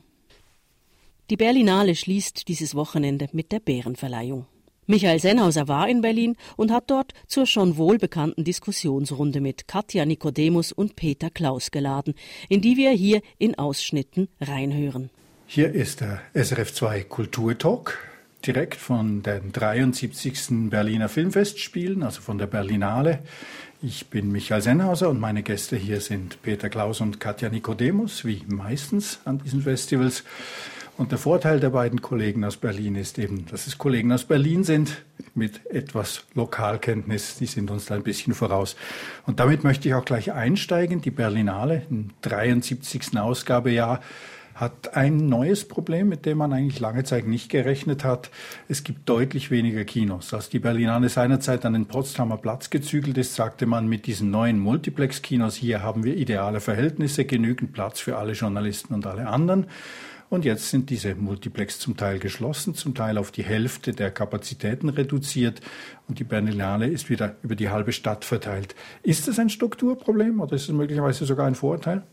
Die 1.29 1.37
Berlinale 1.37 1.95
schließt 1.95 2.47
dieses 2.47 2.75
Wochenende 2.75 3.29
mit 3.31 3.51
der 3.51 3.59
Bärenverleihung. 3.59 4.45
Michael 4.87 5.19
Sennhauser 5.19 5.67
war 5.67 5.87
in 5.87 6.01
Berlin 6.01 6.35
und 6.57 6.71
hat 6.71 6.89
dort 6.89 7.13
zur 7.27 7.45
schon 7.45 7.77
wohlbekannten 7.77 8.43
Diskussionsrunde 8.43 9.39
mit 9.39 9.67
Katja 9.67 10.05
Nikodemus 10.05 10.73
und 10.73 10.97
Peter 10.97 11.29
Klaus 11.29 11.71
geladen, 11.71 12.15
in 12.49 12.61
die 12.61 12.75
wir 12.75 12.91
hier 12.91 13.21
in 13.37 13.57
Ausschnitten 13.57 14.27
reinhören. 14.41 15.09
Hier 15.47 15.71
ist 15.71 16.01
der 16.01 16.21
SRF2 16.33 17.05
Kulturtalk, 17.05 17.99
direkt 18.45 18.75
von 18.75 19.21
den 19.21 19.51
73. 19.51 20.69
Berliner 20.69 21.09
Filmfestspielen, 21.09 22.03
also 22.03 22.21
von 22.21 22.37
der 22.37 22.47
Berlinale. 22.47 23.19
Ich 23.81 24.07
bin 24.07 24.31
Michael 24.31 24.61
Sennhauser 24.61 25.09
und 25.09 25.19
meine 25.19 25.43
Gäste 25.43 25.77
hier 25.77 26.01
sind 26.01 26.41
Peter 26.41 26.69
Klaus 26.69 27.01
und 27.01 27.19
Katja 27.19 27.49
Nikodemus, 27.49 28.25
wie 28.25 28.43
meistens 28.47 29.19
an 29.25 29.39
diesen 29.39 29.61
Festivals. 29.61 30.23
Und 30.97 31.11
der 31.11 31.17
Vorteil 31.17 31.59
der 31.59 31.71
beiden 31.71 32.01
Kollegen 32.01 32.43
aus 32.43 32.57
Berlin 32.57 32.95
ist 32.95 33.17
eben, 33.17 33.45
dass 33.47 33.65
es 33.65 33.77
Kollegen 33.77 34.11
aus 34.11 34.25
Berlin 34.25 34.63
sind 34.63 35.03
mit 35.33 35.65
etwas 35.65 36.25
Lokalkenntnis. 36.35 37.37
Die 37.37 37.45
sind 37.45 37.71
uns 37.71 37.85
da 37.85 37.95
ein 37.95 38.03
bisschen 38.03 38.33
voraus. 38.33 38.75
Und 39.25 39.39
damit 39.39 39.63
möchte 39.63 39.87
ich 39.87 39.95
auch 39.95 40.05
gleich 40.05 40.31
einsteigen. 40.31 41.01
Die 41.01 41.11
Berlinale 41.11 41.83
im 41.89 42.09
73. 42.21 43.17
Ausgabejahr 43.17 44.01
hat 44.53 44.95
ein 44.95 45.27
neues 45.27 45.67
Problem, 45.67 46.09
mit 46.09 46.25
dem 46.27 46.37
man 46.37 46.53
eigentlich 46.53 46.79
lange 46.79 47.03
Zeit 47.03 47.25
nicht 47.25 47.49
gerechnet 47.49 48.03
hat. 48.03 48.29
Es 48.67 48.83
gibt 48.83 49.09
deutlich 49.09 49.49
weniger 49.49 49.85
Kinos. 49.85 50.33
Als 50.35 50.49
die 50.49 50.59
Berlinale 50.59 51.09
seinerzeit 51.09 51.65
an 51.65 51.73
den 51.73 51.87
Potsdamer 51.87 52.37
Platz 52.37 52.69
gezügelt 52.69 53.17
ist, 53.17 53.33
sagte 53.33 53.65
man, 53.65 53.87
mit 53.87 54.05
diesen 54.05 54.29
neuen 54.29 54.59
Multiplex-Kinos 54.59 55.55
hier 55.55 55.81
haben 55.81 56.03
wir 56.03 56.15
ideale 56.15 56.59
Verhältnisse, 56.59 57.25
genügend 57.25 57.73
Platz 57.73 57.99
für 57.99 58.17
alle 58.17 58.33
Journalisten 58.33 58.93
und 58.93 59.07
alle 59.07 59.27
anderen. 59.27 59.65
Und 60.31 60.45
jetzt 60.45 60.69
sind 60.69 60.89
diese 60.89 61.13
Multiplex 61.13 61.77
zum 61.77 61.97
Teil 61.97 62.17
geschlossen, 62.17 62.73
zum 62.73 62.95
Teil 62.95 63.17
auf 63.17 63.31
die 63.31 63.43
Hälfte 63.43 63.91
der 63.91 64.11
Kapazitäten 64.11 64.87
reduziert 64.87 65.59
und 66.07 66.19
die 66.19 66.23
Berlinale 66.23 66.87
ist 66.87 67.09
wieder 67.09 67.35
über 67.43 67.57
die 67.57 67.67
halbe 67.67 67.91
Stadt 67.91 68.23
verteilt. 68.23 68.73
Ist 69.03 69.27
das 69.27 69.39
ein 69.39 69.49
Strukturproblem 69.49 70.39
oder 70.39 70.55
ist 70.55 70.69
es 70.69 70.69
möglicherweise 70.69 71.25
sogar 71.25 71.47
ein 71.47 71.55
Vorteil? 71.55 72.03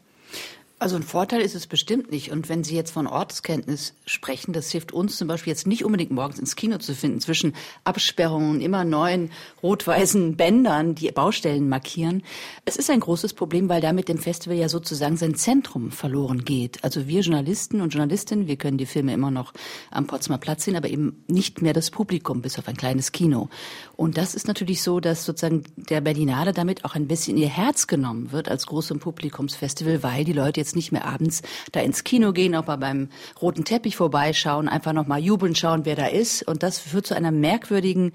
Also 0.80 0.94
ein 0.94 1.02
Vorteil 1.02 1.40
ist 1.40 1.56
es 1.56 1.66
bestimmt 1.66 2.12
nicht. 2.12 2.30
Und 2.30 2.48
wenn 2.48 2.62
Sie 2.62 2.76
jetzt 2.76 2.92
von 2.92 3.08
Ortskenntnis 3.08 3.94
sprechen, 4.06 4.52
das 4.52 4.70
hilft 4.70 4.92
uns 4.92 5.16
zum 5.16 5.26
Beispiel 5.26 5.50
jetzt 5.50 5.66
nicht 5.66 5.84
unbedingt 5.84 6.12
morgens 6.12 6.38
ins 6.38 6.54
Kino 6.54 6.78
zu 6.78 6.94
finden, 6.94 7.20
zwischen 7.20 7.54
Absperrungen 7.82 8.50
und 8.50 8.60
immer 8.60 8.84
neuen 8.84 9.32
rot-weißen 9.60 10.36
Bändern, 10.36 10.94
die 10.94 11.10
Baustellen 11.10 11.68
markieren. 11.68 12.22
Es 12.64 12.76
ist 12.76 12.90
ein 12.90 13.00
großes 13.00 13.34
Problem, 13.34 13.68
weil 13.68 13.80
damit 13.80 14.08
dem 14.08 14.18
Festival 14.18 14.56
ja 14.56 14.68
sozusagen 14.68 15.16
sein 15.16 15.34
Zentrum 15.34 15.90
verloren 15.90 16.44
geht. 16.44 16.84
Also 16.84 17.08
wir 17.08 17.22
Journalisten 17.22 17.80
und 17.80 17.90
Journalistinnen, 17.90 18.46
wir 18.46 18.56
können 18.56 18.78
die 18.78 18.86
Filme 18.86 19.12
immer 19.12 19.32
noch 19.32 19.52
am 19.90 20.06
Potsdamer 20.06 20.38
Platz 20.38 20.64
sehen, 20.64 20.76
aber 20.76 20.88
eben 20.88 21.24
nicht 21.26 21.60
mehr 21.60 21.72
das 21.72 21.90
Publikum, 21.90 22.40
bis 22.40 22.56
auf 22.56 22.68
ein 22.68 22.76
kleines 22.76 23.10
Kino. 23.10 23.48
Und 23.98 24.16
das 24.16 24.36
ist 24.36 24.46
natürlich 24.46 24.80
so, 24.80 25.00
dass 25.00 25.24
sozusagen 25.24 25.64
der 25.74 26.00
Berlinale 26.00 26.52
damit 26.52 26.84
auch 26.84 26.94
ein 26.94 27.08
bisschen 27.08 27.36
ihr 27.36 27.48
Herz 27.48 27.88
genommen 27.88 28.30
wird 28.30 28.48
als 28.48 28.66
großem 28.66 29.00
Publikumsfestival, 29.00 30.04
weil 30.04 30.24
die 30.24 30.32
Leute 30.32 30.60
jetzt 30.60 30.76
nicht 30.76 30.92
mehr 30.92 31.04
abends 31.04 31.42
da 31.72 31.80
ins 31.80 32.04
Kino 32.04 32.32
gehen, 32.32 32.54
auch 32.54 32.68
mal 32.68 32.76
beim 32.76 33.08
roten 33.42 33.64
Teppich 33.64 33.96
vorbeischauen, 33.96 34.68
einfach 34.68 34.92
noch 34.92 35.08
mal 35.08 35.18
jubeln 35.18 35.56
schauen, 35.56 35.84
wer 35.84 35.96
da 35.96 36.06
ist. 36.06 36.46
Und 36.46 36.62
das 36.62 36.78
führt 36.78 37.08
zu 37.08 37.16
einer 37.16 37.32
merkwürdigen 37.32 38.12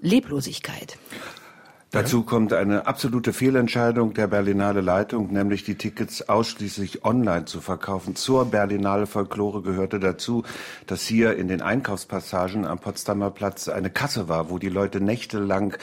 Leblosigkeit. 0.00 0.98
Dazu 1.94 2.24
kommt 2.24 2.52
eine 2.52 2.88
absolute 2.88 3.32
Fehlentscheidung 3.32 4.14
der 4.14 4.26
Berlinale 4.26 4.80
Leitung, 4.80 5.32
nämlich 5.32 5.62
die 5.62 5.76
Tickets 5.76 6.28
ausschließlich 6.28 7.04
online 7.04 7.44
zu 7.44 7.60
verkaufen. 7.60 8.16
Zur 8.16 8.46
Berlinale 8.46 9.06
Folklore 9.06 9.62
gehörte 9.62 10.00
dazu, 10.00 10.42
dass 10.88 11.02
hier 11.02 11.36
in 11.36 11.46
den 11.46 11.62
Einkaufspassagen 11.62 12.66
am 12.66 12.80
Potsdamer 12.80 13.30
Platz 13.30 13.68
eine 13.68 13.90
Kasse 13.90 14.28
war, 14.28 14.50
wo 14.50 14.58
die 14.58 14.70
Leute 14.70 15.00
nächtelang 15.00 15.76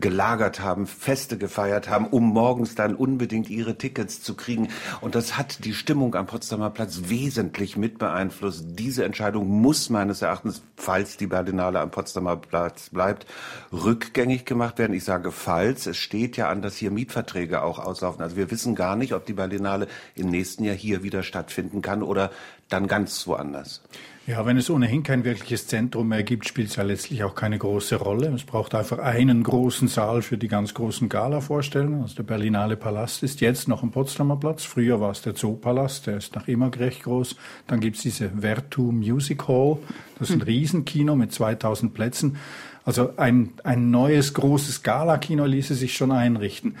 gelagert 0.00 0.60
haben, 0.60 0.86
Feste 0.86 1.36
gefeiert 1.36 1.90
haben, 1.90 2.06
um 2.06 2.30
morgens 2.30 2.74
dann 2.74 2.94
unbedingt 2.94 3.50
ihre 3.50 3.76
Tickets 3.76 4.22
zu 4.22 4.36
kriegen. 4.36 4.68
Und 5.02 5.14
das 5.14 5.36
hat 5.36 5.66
die 5.66 5.74
Stimmung 5.74 6.14
am 6.14 6.24
Potsdamer 6.24 6.70
Platz 6.70 7.02
wesentlich 7.08 7.76
mit 7.76 7.98
beeinflusst. 7.98 8.64
Diese 8.66 9.04
Entscheidung 9.04 9.46
muss 9.46 9.90
meines 9.90 10.22
Erachtens, 10.22 10.62
falls 10.76 11.18
die 11.18 11.26
Berlinale 11.26 11.80
am 11.80 11.90
Potsdamer 11.90 12.36
Platz 12.36 12.88
bleibt, 12.88 13.26
rückgängig 13.70 14.46
gemacht 14.46 14.78
werden. 14.78 14.94
Ich 14.94 15.04
sage 15.04 15.30
falls. 15.50 15.86
Es 15.86 15.96
steht 15.96 16.36
ja 16.36 16.48
an, 16.48 16.62
dass 16.62 16.76
hier 16.76 16.92
Mietverträge 16.92 17.62
auch 17.62 17.80
auslaufen. 17.80 18.22
Also 18.22 18.36
wir 18.36 18.52
wissen 18.52 18.76
gar 18.76 18.94
nicht, 18.94 19.14
ob 19.14 19.26
die 19.26 19.32
Berlinale 19.32 19.88
im 20.14 20.28
nächsten 20.30 20.62
Jahr 20.62 20.76
hier 20.76 21.02
wieder 21.02 21.24
stattfinden 21.24 21.82
kann 21.82 22.04
oder 22.04 22.30
dann 22.68 22.86
ganz 22.86 23.26
woanders. 23.26 23.82
Ja, 24.30 24.46
wenn 24.46 24.56
es 24.56 24.70
ohnehin 24.70 25.02
kein 25.02 25.24
wirkliches 25.24 25.66
Zentrum 25.66 26.06
mehr 26.06 26.22
gibt, 26.22 26.46
spielt 26.46 26.68
es 26.68 26.76
ja 26.76 26.84
letztlich 26.84 27.24
auch 27.24 27.34
keine 27.34 27.58
große 27.58 27.96
Rolle. 27.96 28.28
Es 28.32 28.44
braucht 28.44 28.76
einfach 28.76 29.00
einen 29.00 29.42
großen 29.42 29.88
Saal 29.88 30.22
für 30.22 30.38
die 30.38 30.46
ganz 30.46 30.72
großen 30.72 31.08
Gala-Vorstellungen. 31.08 32.02
Also 32.02 32.14
der 32.14 32.22
Berlinale 32.22 32.76
Palast 32.76 33.24
ist 33.24 33.40
jetzt 33.40 33.66
noch 33.66 33.82
am 33.82 33.90
Potsdamer 33.90 34.36
Platz. 34.36 34.62
Früher 34.62 35.00
war 35.00 35.10
es 35.10 35.22
der 35.22 35.34
Zoopalast, 35.34 36.06
der 36.06 36.18
ist 36.18 36.36
nach 36.36 36.46
immer 36.46 36.70
recht 36.72 37.02
groß. 37.02 37.34
Dann 37.66 37.80
gibt 37.80 37.96
es 37.96 38.02
diese 38.02 38.30
Vertu 38.40 38.92
Music 38.92 39.48
Hall. 39.48 39.78
Das 40.20 40.30
ist 40.30 40.36
ein 40.36 40.42
Riesenkino 40.42 41.16
mit 41.16 41.32
2000 41.32 41.92
Plätzen. 41.92 42.36
Also 42.84 43.16
ein, 43.16 43.54
ein 43.64 43.90
neues 43.90 44.32
großes 44.34 44.84
Gala-Kino 44.84 45.44
ließe 45.44 45.74
sich 45.74 45.96
schon 45.96 46.12
einrichten. 46.12 46.76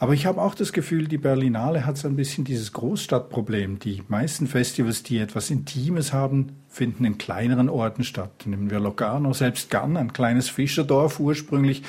Aber 0.00 0.14
ich 0.14 0.26
habe 0.26 0.40
auch 0.40 0.54
das 0.54 0.72
Gefühl, 0.72 1.08
die 1.08 1.18
Berlinale 1.18 1.84
hat 1.84 1.98
so 1.98 2.06
ein 2.06 2.14
bisschen 2.14 2.44
dieses 2.44 2.72
Großstadtproblem. 2.72 3.80
Die 3.80 4.02
meisten 4.06 4.46
Festivals, 4.46 5.02
die 5.02 5.18
etwas 5.18 5.50
Intimes 5.50 6.12
haben, 6.12 6.56
finden 6.68 7.04
in 7.04 7.18
kleineren 7.18 7.68
Orten 7.68 8.04
statt. 8.04 8.30
Nehmen 8.46 8.70
wir 8.70 8.78
Locarno, 8.78 9.32
selbst 9.32 9.70
Gann, 9.70 9.96
ein 9.96 10.12
kleines 10.12 10.48
Fischerdorf 10.48 11.18
ursprünglich. 11.18 11.82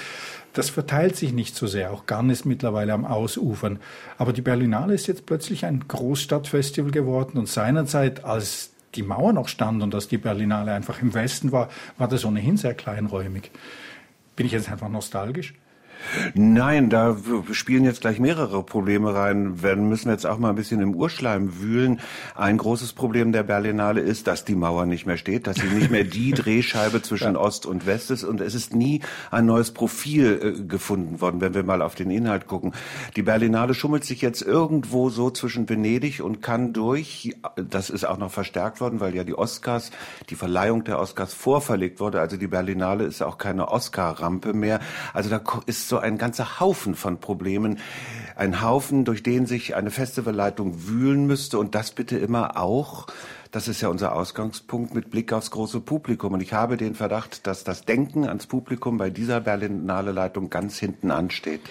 Das 0.53 0.71
verteilt 0.71 1.17
sich 1.17 1.33
nicht 1.33 1.55
so 1.55 1.67
sehr. 1.67 1.91
Auch 1.91 2.07
Gann 2.07 2.31
ist 2.31 2.45
mittlerweile 2.45 2.93
am 2.93 3.05
Ausufern. 3.05 3.79
Aber 4.17 4.33
die 4.33 4.41
Berlinale 4.41 4.95
ist 4.95 5.05
jetzt 5.05 5.27
plötzlich 5.27 5.65
ein 5.65 5.87
Großstadtfestival 5.87 6.89
geworden 6.89 7.37
und 7.37 7.47
seinerzeit, 7.47 8.25
als 8.25 8.71
die 8.95 9.03
Mauer 9.03 9.33
noch 9.33 9.47
stand 9.47 9.83
und 9.83 9.93
dass 9.93 10.07
die 10.07 10.17
Berlinale 10.17 10.73
einfach 10.73 10.99
im 11.03 11.13
Westen 11.13 11.51
war, 11.51 11.69
war 11.99 12.07
das 12.07 12.25
ohnehin 12.25 12.57
sehr 12.57 12.73
kleinräumig. 12.73 13.51
Bin 14.35 14.47
ich 14.47 14.51
jetzt 14.51 14.71
einfach 14.71 14.89
nostalgisch? 14.89 15.53
Nein, 16.33 16.89
da 16.89 17.17
spielen 17.51 17.83
jetzt 17.83 18.01
gleich 18.01 18.19
mehrere 18.19 18.63
Probleme 18.63 19.13
rein. 19.13 19.61
Wir 19.61 19.75
müssen 19.75 20.09
jetzt 20.09 20.25
auch 20.25 20.37
mal 20.37 20.49
ein 20.49 20.55
bisschen 20.55 20.81
im 20.81 20.95
Urschleim 20.95 21.59
wühlen. 21.59 21.99
Ein 22.35 22.57
großes 22.57 22.93
Problem 22.93 23.31
der 23.31 23.43
Berlinale 23.43 24.01
ist, 24.01 24.27
dass 24.27 24.45
die 24.45 24.55
Mauer 24.55 24.85
nicht 24.85 25.05
mehr 25.05 25.17
steht, 25.17 25.47
dass 25.47 25.57
sie 25.57 25.67
nicht 25.67 25.91
mehr 25.91 26.03
die 26.03 26.31
Drehscheibe 26.39 27.01
zwischen 27.01 27.33
ja. 27.33 27.39
Ost 27.39 27.65
und 27.65 27.85
West 27.85 28.11
ist 28.11 28.23
und 28.23 28.41
es 28.41 28.55
ist 28.55 28.73
nie 28.73 29.01
ein 29.31 29.45
neues 29.45 29.71
Profil 29.71 30.39
äh, 30.41 30.63
gefunden 30.63 31.21
worden, 31.21 31.41
wenn 31.41 31.53
wir 31.53 31.63
mal 31.63 31.81
auf 31.81 31.95
den 31.95 32.09
Inhalt 32.09 32.47
gucken. 32.47 32.73
Die 33.15 33.21
Berlinale 33.21 33.73
schummelt 33.73 34.05
sich 34.05 34.21
jetzt 34.21 34.41
irgendwo 34.41 35.09
so 35.09 35.29
zwischen 35.29 35.69
Venedig 35.69 36.21
und 36.21 36.41
kann 36.41 36.73
durch, 36.73 37.35
das 37.55 37.89
ist 37.89 38.05
auch 38.05 38.17
noch 38.17 38.31
verstärkt 38.31 38.81
worden, 38.81 38.99
weil 38.99 39.15
ja 39.15 39.23
die 39.23 39.37
Oscars, 39.37 39.91
die 40.29 40.35
Verleihung 40.35 40.83
der 40.83 40.99
Oscars 40.99 41.33
vorverlegt 41.33 41.99
wurde. 41.99 42.19
Also 42.21 42.37
die 42.37 42.47
Berlinale 42.47 43.03
ist 43.03 43.21
auch 43.21 43.37
keine 43.37 43.67
Oscar-Rampe 43.67 44.53
mehr. 44.53 44.79
Also 45.13 45.29
da 45.29 45.41
ist 45.65 45.88
so 45.89 45.97
ein 45.97 46.17
ganzer 46.17 46.59
Haufen 46.59 46.95
von 46.95 47.19
Problemen. 47.19 47.79
Ein 48.35 48.61
Haufen, 48.61 49.03
durch 49.03 49.23
den 49.23 49.45
sich 49.45 49.75
eine 49.75 49.91
Festivalleitung 49.91 50.87
wühlen 50.87 51.27
müsste 51.27 51.59
und 51.59 51.75
das 51.75 51.91
bitte 51.91 52.17
immer 52.17 52.57
auch 52.57 53.07
das 53.51 53.67
ist 53.67 53.81
ja 53.81 53.89
unser 53.89 54.15
Ausgangspunkt 54.15 54.93
mit 54.93 55.09
Blick 55.09 55.33
aufs 55.33 55.49
große 55.49 55.79
Publikum. 55.79 56.33
Und 56.33 56.41
ich 56.41 56.53
habe 56.53 56.77
den 56.77 56.93
Verdacht, 56.93 57.47
dass 57.47 57.63
das 57.63 57.83
Denken 57.83 58.25
ans 58.25 58.45
Publikum 58.45 58.97
bei 58.97 59.09
dieser 59.09 59.41
Berlinale 59.41 60.11
Leitung 60.11 60.49
ganz 60.49 60.77
hinten 60.77 61.09
ansteht. 61.09 61.61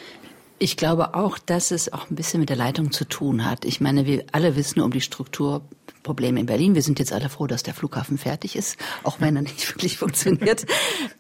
Ich 0.59 0.77
glaube 0.77 1.15
auch, 1.15 1.39
dass 1.39 1.71
es 1.71 1.93
auch 1.93 2.11
ein 2.11 2.17
bisschen 2.17 2.41
mit 2.41 2.49
der 2.49 2.57
Leitung 2.57 2.91
zu 2.91 3.05
tun 3.05 3.45
hat. 3.45 3.65
Ich 3.65 3.81
meine, 3.81 4.07
wir 4.07 4.25
alle 4.33 4.57
wissen 4.57 4.81
um 4.81 4.91
die 4.91 5.01
Struktur 5.01 5.63
Probleme 6.03 6.41
in 6.41 6.47
Berlin. 6.47 6.75
Wir 6.75 6.83
sind 6.83 6.99
jetzt 6.99 7.13
alle 7.13 7.29
froh, 7.29 7.47
dass 7.47 7.63
der 7.63 7.75
Flughafen 7.75 8.19
fertig 8.19 8.57
ist, 8.57 8.77
auch 9.05 9.21
wenn 9.21 9.37
er 9.37 9.43
nicht 9.43 9.69
wirklich 9.75 9.99
funktioniert. 9.99 10.67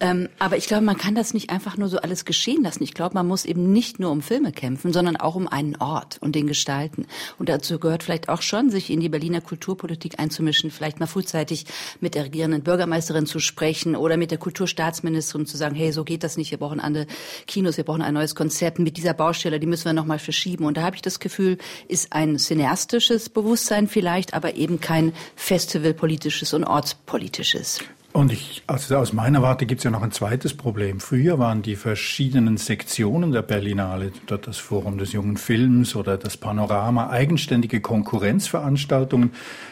ähm, 0.01 0.29
aber 0.39 0.57
ich 0.57 0.67
glaube, 0.67 0.85
man 0.85 0.97
kann 0.97 1.15
das 1.15 1.35
nicht 1.35 1.51
einfach 1.51 1.77
nur 1.77 1.89
so 1.89 1.99
alles 1.99 2.25
geschehen 2.25 2.63
lassen. 2.63 2.83
Ich 2.83 2.95
glaube, 2.95 3.15
man 3.15 3.27
muss 3.27 3.45
eben 3.45 3.73
nicht 3.73 4.01
nur 4.01 4.11
um 4.11 4.23
Filme 4.23 4.53
kämpfen, 4.53 4.93
sondern 4.93 5.17
auch 5.17 5.35
um 5.35 5.49
einen 5.49 5.77
Ort 5.77 6.19
und 6.21 6.35
den 6.35 6.47
gestalten. 6.47 7.07
Und 7.39 7.49
dazu 7.49 7.79
gehört 7.79 8.03
vielleicht 8.03 8.29
auch 8.29 8.43
schon, 8.43 8.71
sich 8.71 8.91
in 8.91 9.01
die 9.01 9.09
Berliner 9.09 9.41
Kulturpolitik 9.41 10.19
einzumischen, 10.19 10.71
vielleicht 10.71 11.01
mal 11.01 11.07
frühzeitig 11.07 11.67
mit 12.01 12.15
der 12.15 12.25
regierenden 12.25 12.63
Bürgermeisterin 12.63 13.27
zu 13.27 13.41
sprechen 13.41 13.97
oder 13.97 14.17
mit 14.17 14.31
der 14.31 14.39
Kulturstaatsministerin 14.39 15.47
zu 15.47 15.57
sagen, 15.57 15.75
hey, 15.75 15.93
so 15.93 16.05
geht 16.05 16.25
das 16.25 16.37
nicht, 16.37 16.51
wir 16.51 16.59
brauchen 16.59 16.81
andere 16.81 17.07
Kinos, 17.47 17.77
wir 17.77 17.85
brauchen 17.85 18.03
ein 18.03 18.15
neues 18.15 18.35
Konzept 18.35 18.79
mit 18.79 18.97
dieser 18.97 19.15
Baustelle, 19.15 19.61
die 19.61 19.67
müssen 19.67 19.87
wir 19.87 19.93
nochmal 19.93 20.19
verschieben. 20.19 20.65
Und 20.65 20.77
da 20.77 20.83
habe 20.83 20.97
ich 20.97 21.03
das 21.03 21.21
Gefühl, 21.21 21.59
ist 21.89 22.13
ein 22.13 22.39
cineastisches 22.39 23.29
Bewusstsein 23.29 23.89
vielleicht, 23.89 24.35
aber 24.35 24.57
eben 24.59 24.81
kein 24.81 25.13
festivalpolitisches 25.37 26.53
und 26.53 26.65
ortspolitisches. 26.65 27.81
Und 28.19 28.33
ich, 28.33 28.65
also 28.67 28.97
aus 28.97 29.13
meiner 29.13 29.43
Warte 29.43 29.65
gibt 29.65 29.79
es 29.79 29.85
ja 29.85 29.93
noch 29.93 30.03
ein 30.03 30.11
zweites 30.11 30.57
Problem. 30.57 30.99
Früher 30.99 31.39
waren 31.39 31.63
die 31.63 31.77
verschiedenen 31.77 32.57
Sektionen 32.57 33.31
der 33.31 33.43
Berlinale, 33.43 34.11
dort 34.27 34.49
das 34.49 34.59
Forum 34.59 34.99
des 34.99 35.13
jungen 35.13 35.37
Films 35.37 35.95
oder 35.95 36.17
das 36.19 36.37
Panorama, 36.37 37.11
eigenständige 37.11 37.81
Konkurrenzveranstaltungen. 37.81 39.31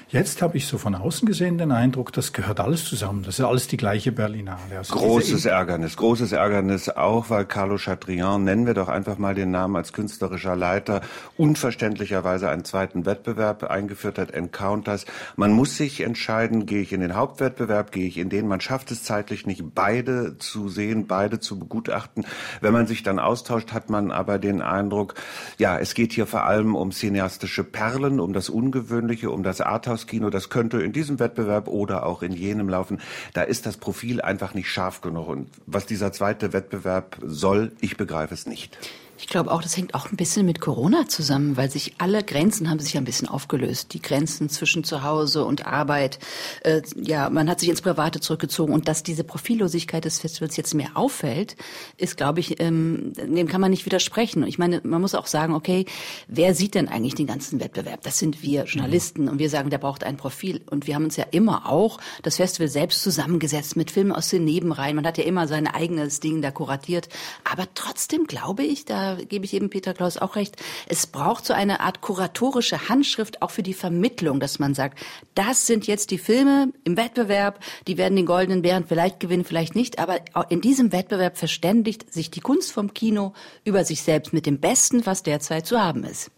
Jetzt 0.09 0.41
habe 0.41 0.57
ich 0.57 0.69
so 0.69 0.79
von 0.79 0.95
außen 0.95 1.27
gesehen 1.27 1.59
den 1.59 1.73
Eindruck, 1.73 2.13
das 2.13 2.33
gehört 2.33 2.61
alles 2.61 2.85
zusammen. 2.85 3.25
Das 3.25 3.41
ist 3.41 3.45
alles 3.45 3.67
die 3.67 3.77
gleiche 3.77 4.13
Berlinale. 4.13 4.79
Also 4.79 4.95
großes 4.95 5.47
Ärgernis, 5.47 5.97
großes 5.97 6.31
Ärgernis 6.31 6.89
auch, 6.89 7.29
weil 7.31 7.47
Carlo 7.47 7.77
Chatrian, 7.77 8.45
nennen 8.45 8.67
wir 8.67 8.75
doch 8.75 8.87
einfach 8.89 9.19
mal 9.19 9.35
den 9.35 9.51
Namen 9.51 9.75
als 9.75 9.93
künstlerischer 9.93 10.55
Leiter, 10.55 11.01
unverständlicherweise 11.37 12.49
einen 12.49 12.65
zweiten 12.65 13.05
Wettbewerb 13.05 13.65
eingeführt 13.65 14.19
hat, 14.19 14.31
Encounters. 14.31 15.07
Man 15.35 15.51
muss 15.51 15.77
sich 15.77 16.03
entscheiden, 16.03 16.67
gehe 16.67 16.83
ich 16.83 16.93
in 16.93 17.01
den 17.01 17.17
Hauptwettbewerb, 17.17 17.91
gehe 17.91 18.07
ich 18.07 18.19
in 18.19 18.29
den, 18.29 18.36
man 18.43 18.61
schafft 18.61 18.91
es 18.91 19.03
zeitlich 19.03 19.47
nicht, 19.47 19.75
beide 19.75 20.39
zu 20.39 20.69
sehen, 20.69 21.07
beide 21.07 21.41
zu 21.41 21.59
begutachten. 21.59 22.27
Wenn 22.61 22.73
man 22.73 22.87
sich 22.87 23.03
dann 23.03 23.19
austauscht, 23.19 23.73
hat 23.73 23.91
man 23.91 24.11
aber 24.11 24.39
den 24.39 24.63
Eindruck, 24.63 25.15
ja, 25.59 25.79
es 25.79 25.95
geht 25.95 26.13
hier 26.13 26.27
vor 26.27 26.45
allem 26.45 26.75
um 26.75 26.93
cineastische 26.93 27.65
Perlen, 27.65 28.21
um 28.21 28.33
das 28.33 28.49
Ungewöhnliche, 28.49 29.31
um 29.31 29.43
das 29.43 29.61
Arthouse 29.61 29.97
Arthouse-Kino, 29.97 30.31
das 30.31 30.49
könnte 30.49 30.83
in 30.83 30.93
diesem 30.93 31.19
Wettbewerb 31.19 31.69
oder 31.69 32.07
auch 32.07 32.23
in 32.23 32.33
jenem 32.33 32.69
laufen. 32.69 33.01
Da 33.33 33.43
ist 33.43 33.67
das 33.67 33.77
Profil 33.77 34.21
einfach 34.21 34.55
nicht 34.55 34.69
scharf 34.69 35.01
genug. 35.01 35.29
Und 35.29 35.49
was 35.67 35.87
dieser 35.87 36.13
zweite 36.13 36.53
Wettbewerb 36.53 37.17
soll, 37.25 37.73
ich 37.81 37.97
begreife 37.97 38.35
es 38.35 38.47
nicht. 38.47 38.79
Ich 39.19 39.29
glaube 39.29 39.51
auch, 39.51 39.63
das 39.63 39.77
hängt 39.77 39.95
auch 39.95 40.11
ein 40.11 40.17
bisschen 40.17 40.45
mit 40.45 40.61
Corona 40.61 41.09
zusammen, 41.09 41.57
weil 41.57 41.71
sich 41.71 41.95
alle 41.99 42.23
Grenzen 42.23 42.69
haben 42.69 42.79
sich 42.79 42.97
ein 42.99 43.05
bisschen 43.05 43.29
aufgelöst. 43.29 43.95
Die 43.95 44.03
Grenzen 44.03 44.51
zwischen 44.51 44.85
Zuhause 44.85 45.45
und 45.45 45.67
Arbeit. 45.67 46.19
Äh, 46.63 46.83
ja, 46.97 47.31
man 47.31 47.49
hat 47.49 47.61
sich 47.61 47.71
ins 47.71 47.81
Private 47.81 48.21
zurückgezogen 48.21 48.75
und 48.75 48.89
dass 48.89 49.03
diese 49.03 49.25
Profillosigkeit 49.25 50.05
des 50.05 50.19
Festivals 50.19 50.57
jetzt 50.57 50.75
mehr 50.75 50.91
auffällt, 50.95 51.57
ist, 51.97 52.19
glaube 52.19 52.41
ich, 52.41 52.61
ähm, 52.61 53.15
dem 53.17 53.49
kann 53.49 53.61
man 53.61 53.71
nicht 53.71 53.87
widersprechen. 53.87 54.47
Ich 54.47 54.59
meine, 54.59 54.83
man 54.85 55.01
muss 55.01 55.15
auch 55.15 55.27
sagen, 55.27 55.55
okay, 55.55 55.87
wer 56.29 56.55
sieht 56.55 56.75
denn 56.75 56.89
eigentlich 56.89 57.15
den 57.15 57.27
ganzen 57.27 57.59
Wettbewerb? 57.59 58.03
Das 58.03 58.19
sind 58.19 58.43
wir 58.43 58.65
Journalisten 58.65 59.23
mhm. 59.23 59.29
und 59.29 59.39
wir 59.39 59.49
sagen, 59.49 59.71
der 59.71 59.79
braucht 59.79 60.05
ein 60.05 60.19
Profil. 60.19 60.61
Und 60.71 60.87
wir 60.87 60.95
haben 60.95 61.05
uns 61.05 61.17
ja 61.17 61.25
immer 61.31 61.71
auch 61.71 61.99
das 62.23 62.37
Festival 62.37 62.69
selbst 62.69 63.03
zusammengesetzt 63.03 63.77
mit 63.77 63.91
Filmen 63.91 64.13
aus 64.13 64.29
den 64.29 64.45
Nebenreihen. 64.45 64.97
Man 64.97 65.07
hat 65.07 65.17
ja 65.17 65.25
immer 65.25 65.49
sein 65.49 65.67
eigenes 65.67 66.21
Ding 66.21 66.43
da 66.43 66.51
kuratiert. 66.51 67.09
Aber 67.51 67.67
trotzdem 67.75 68.27
glaube 68.27 68.63
ich, 68.63 68.85
da 68.85 69.06
gebe 69.15 69.45
ich 69.45 69.55
eben 69.55 69.71
Peter 69.71 69.95
Klaus 69.95 70.17
auch 70.17 70.37
recht, 70.37 70.57
es 70.89 71.07
braucht 71.07 71.47
so 71.47 71.55
eine 71.55 71.81
Art 71.81 72.01
kuratorische 72.01 72.89
Handschrift 72.89 73.43
auch 73.43 73.51
für 73.51 73.63
die 73.63 73.75
Vermittlung, 73.75 74.41
dass 74.41 74.59
man 74.59 74.75
sagt, 74.75 74.99
das 75.35 75.67
sind 75.67 75.87
jetzt 75.87 76.11
die 76.11 76.19
Filme 76.19 76.73
im 76.85 76.97
Wettbewerb, 76.97 77.61
die 77.87 77.97
werden 77.97 78.17
den 78.17 78.27
Goldenen 78.27 78.63
Bären 78.63 78.87
vielleicht 78.87 79.21
gewinnen, 79.21 79.45
vielleicht 79.45 79.77
nicht, 79.77 79.99
aber 79.99 80.21
in 80.51 80.61
diesem 80.61 80.93
Wettbewerb 80.93 81.39
verständigt 81.39 82.13
sich 82.13 82.31
die 82.31 82.41
Kunst 82.41 82.73
vom 82.73 82.93
Kino 82.93 83.33
über 83.65 83.85
sich 83.85 84.03
selbst 84.03 84.33
mit 84.33 84.47
dem 84.47 84.59
Besten, 84.59 85.07
was 85.07 85.23
derzeit 85.23 85.67
zu 85.67 85.81
haben 85.81 86.05
ist. 86.05 86.31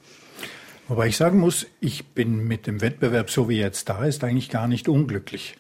Wobei 0.89 1.09
ich 1.09 1.19
sagen 1.19 1.39
muss, 1.39 1.67
ich 1.81 2.07
bin 2.07 2.49
mit 2.49 2.67
dem 2.67 2.81
Wettbewerb, 2.81 3.29
so 3.29 3.47
wie 3.51 3.59
jetzt 3.59 3.91
da 3.91 4.07
ist, 4.07 4.25
eigentlich 4.25 4.49
gar 4.49 4.67
nicht 4.67 4.89
unglücklich. 4.89 5.55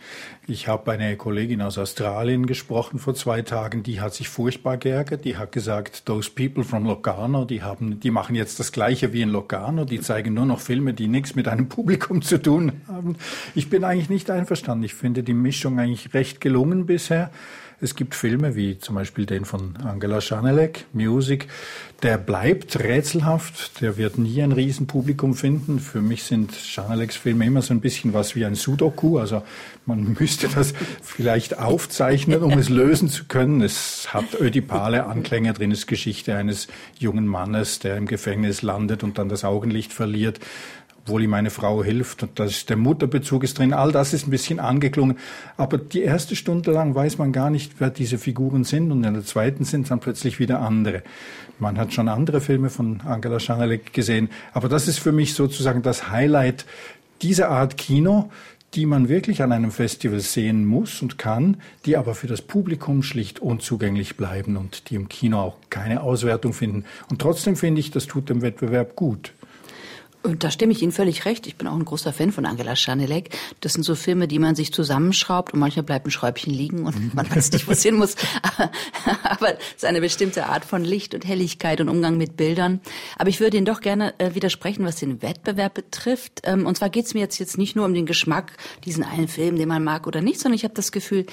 Ich 0.46 0.68
habe 0.68 0.90
eine 0.90 1.18
Kollegin 1.18 1.60
aus 1.60 1.76
Australien 1.76 2.46
gesprochen 2.46 2.98
vor 2.98 3.14
zwei 3.14 3.42
Tagen, 3.42 3.82
die 3.82 4.00
hat 4.00 4.14
sich 4.14 4.30
furchtbar 4.30 4.78
geärgert. 4.78 5.26
Die 5.26 5.36
hat 5.36 5.52
gesagt, 5.52 6.06
those 6.06 6.30
people 6.30 6.64
from 6.64 6.86
Locarno, 6.86 7.44
die 7.44 7.62
haben, 7.62 8.00
die 8.00 8.10
machen 8.10 8.36
jetzt 8.36 8.58
das 8.58 8.72
Gleiche 8.72 9.12
wie 9.12 9.20
in 9.20 9.28
Locarno. 9.28 9.84
Die 9.84 10.00
zeigen 10.00 10.32
nur 10.32 10.46
noch 10.46 10.60
Filme, 10.60 10.94
die 10.94 11.08
nichts 11.08 11.34
mit 11.34 11.46
einem 11.46 11.68
Publikum 11.68 12.22
zu 12.22 12.40
tun 12.40 12.80
haben. 12.88 13.16
Ich 13.54 13.68
bin 13.68 13.84
eigentlich 13.84 14.08
nicht 14.08 14.30
einverstanden. 14.30 14.84
Ich 14.84 14.94
finde 14.94 15.22
die 15.22 15.34
Mischung 15.34 15.78
eigentlich 15.78 16.14
recht 16.14 16.40
gelungen 16.40 16.86
bisher. 16.86 17.30
Es 17.80 17.94
gibt 17.94 18.16
Filme 18.16 18.56
wie 18.56 18.78
zum 18.78 18.96
Beispiel 18.96 19.24
den 19.24 19.44
von 19.44 19.76
Angela 19.76 20.20
Schanelek, 20.20 20.86
Music, 20.92 21.46
der 22.02 22.18
bleibt 22.18 22.80
rätselhaft, 22.80 23.80
der 23.80 23.96
wird 23.96 24.18
nie 24.18 24.42
ein 24.42 24.50
Riesenpublikum 24.50 25.34
finden. 25.34 25.78
Für 25.78 26.00
mich 26.00 26.24
sind 26.24 26.52
Schaneleks 26.54 27.16
Filme 27.16 27.46
immer 27.46 27.62
so 27.62 27.72
ein 27.72 27.80
bisschen 27.80 28.14
was 28.14 28.34
wie 28.34 28.44
ein 28.44 28.56
Sudoku, 28.56 29.18
also 29.18 29.44
man 29.86 30.16
müsste 30.18 30.48
das 30.48 30.74
vielleicht 31.02 31.60
aufzeichnen, 31.60 32.42
um 32.42 32.58
es 32.58 32.68
lösen 32.68 33.08
zu 33.10 33.26
können. 33.26 33.60
Es 33.60 34.12
hat 34.12 34.40
ödipale 34.40 35.06
Anklänge 35.06 35.52
drin, 35.52 35.70
es 35.70 35.80
ist 35.80 35.86
Geschichte 35.86 36.34
eines 36.34 36.66
jungen 36.98 37.28
Mannes, 37.28 37.78
der 37.78 37.96
im 37.96 38.06
Gefängnis 38.06 38.62
landet 38.62 39.04
und 39.04 39.18
dann 39.18 39.28
das 39.28 39.44
Augenlicht 39.44 39.92
verliert 39.92 40.40
obwohl 41.08 41.22
ihm 41.22 41.30
meine 41.30 41.48
Frau 41.48 41.82
hilft 41.82 42.22
und 42.22 42.38
das, 42.38 42.66
der 42.66 42.76
Mutterbezug 42.76 43.42
ist 43.42 43.58
drin. 43.58 43.72
All 43.72 43.92
das 43.92 44.12
ist 44.12 44.26
ein 44.26 44.30
bisschen 44.30 44.60
angeklungen. 44.60 45.16
Aber 45.56 45.78
die 45.78 46.02
erste 46.02 46.36
Stunde 46.36 46.70
lang 46.70 46.94
weiß 46.94 47.16
man 47.16 47.32
gar 47.32 47.48
nicht, 47.48 47.72
wer 47.78 47.88
diese 47.88 48.18
Figuren 48.18 48.64
sind 48.64 48.92
und 48.92 49.02
in 49.04 49.14
der 49.14 49.24
zweiten 49.24 49.64
sind 49.64 49.90
dann 49.90 50.00
plötzlich 50.00 50.38
wieder 50.38 50.60
andere. 50.60 51.02
Man 51.58 51.78
hat 51.78 51.94
schon 51.94 52.10
andere 52.10 52.42
Filme 52.42 52.68
von 52.68 53.00
Angela 53.06 53.40
Schanelek 53.40 53.94
gesehen, 53.94 54.28
aber 54.52 54.68
das 54.68 54.86
ist 54.86 54.98
für 54.98 55.12
mich 55.12 55.32
sozusagen 55.32 55.80
das 55.80 56.10
Highlight 56.10 56.66
dieser 57.22 57.48
Art 57.48 57.78
Kino, 57.78 58.30
die 58.74 58.84
man 58.84 59.08
wirklich 59.08 59.42
an 59.42 59.50
einem 59.50 59.70
Festival 59.70 60.20
sehen 60.20 60.66
muss 60.66 61.00
und 61.00 61.16
kann, 61.16 61.56
die 61.86 61.96
aber 61.96 62.14
für 62.14 62.26
das 62.26 62.42
Publikum 62.42 63.02
schlicht 63.02 63.40
unzugänglich 63.40 64.18
bleiben 64.18 64.58
und 64.58 64.90
die 64.90 64.96
im 64.96 65.08
Kino 65.08 65.38
auch 65.38 65.56
keine 65.70 66.02
Auswertung 66.02 66.52
finden. 66.52 66.84
Und 67.08 67.22
trotzdem 67.22 67.56
finde 67.56 67.80
ich, 67.80 67.90
das 67.90 68.06
tut 68.06 68.28
dem 68.28 68.42
Wettbewerb 68.42 68.94
gut. 68.94 69.32
Und 70.28 70.44
da 70.44 70.50
stimme 70.50 70.72
ich 70.72 70.82
Ihnen 70.82 70.92
völlig 70.92 71.24
recht. 71.24 71.46
Ich 71.46 71.56
bin 71.56 71.66
auch 71.66 71.74
ein 71.74 71.86
großer 71.86 72.12
Fan 72.12 72.32
von 72.32 72.44
Angela 72.44 72.76
Schanelek. 72.76 73.30
Das 73.62 73.72
sind 73.72 73.82
so 73.82 73.94
Filme, 73.94 74.28
die 74.28 74.38
man 74.38 74.54
sich 74.54 74.74
zusammenschraubt 74.74 75.54
und 75.54 75.58
manchmal 75.58 75.84
bleibt 75.84 76.06
ein 76.06 76.10
Schräubchen 76.10 76.52
liegen 76.52 76.84
und 76.84 77.14
man 77.14 77.28
weiß 77.34 77.50
nicht, 77.52 77.66
wo 77.66 77.72
es 77.72 77.82
hin 77.82 77.96
muss. 77.96 78.14
Aber, 79.22 79.54
es 79.54 79.76
ist 79.76 79.84
eine 79.86 80.02
bestimmte 80.02 80.46
Art 80.46 80.66
von 80.66 80.84
Licht 80.84 81.14
und 81.14 81.26
Helligkeit 81.26 81.80
und 81.80 81.88
Umgang 81.88 82.18
mit 82.18 82.36
Bildern. 82.36 82.80
Aber 83.16 83.30
ich 83.30 83.40
würde 83.40 83.56
Ihnen 83.56 83.64
doch 83.64 83.80
gerne 83.80 84.14
äh, 84.18 84.34
widersprechen, 84.34 84.84
was 84.84 84.96
den 84.96 85.22
Wettbewerb 85.22 85.72
betrifft. 85.72 86.42
Ähm, 86.44 86.66
und 86.66 86.76
zwar 86.76 86.90
geht 86.90 87.06
es 87.06 87.14
mir 87.14 87.20
jetzt, 87.20 87.38
nicht 87.56 87.74
nur 87.74 87.86
um 87.86 87.94
den 87.94 88.04
Geschmack, 88.04 88.52
diesen 88.84 89.04
einen 89.04 89.28
Film, 89.28 89.56
den 89.56 89.68
man 89.68 89.82
mag 89.82 90.06
oder 90.06 90.20
nicht, 90.20 90.40
sondern 90.40 90.56
ich 90.56 90.64
habe 90.64 90.74
das 90.74 90.92
Gefühl, 90.92 91.24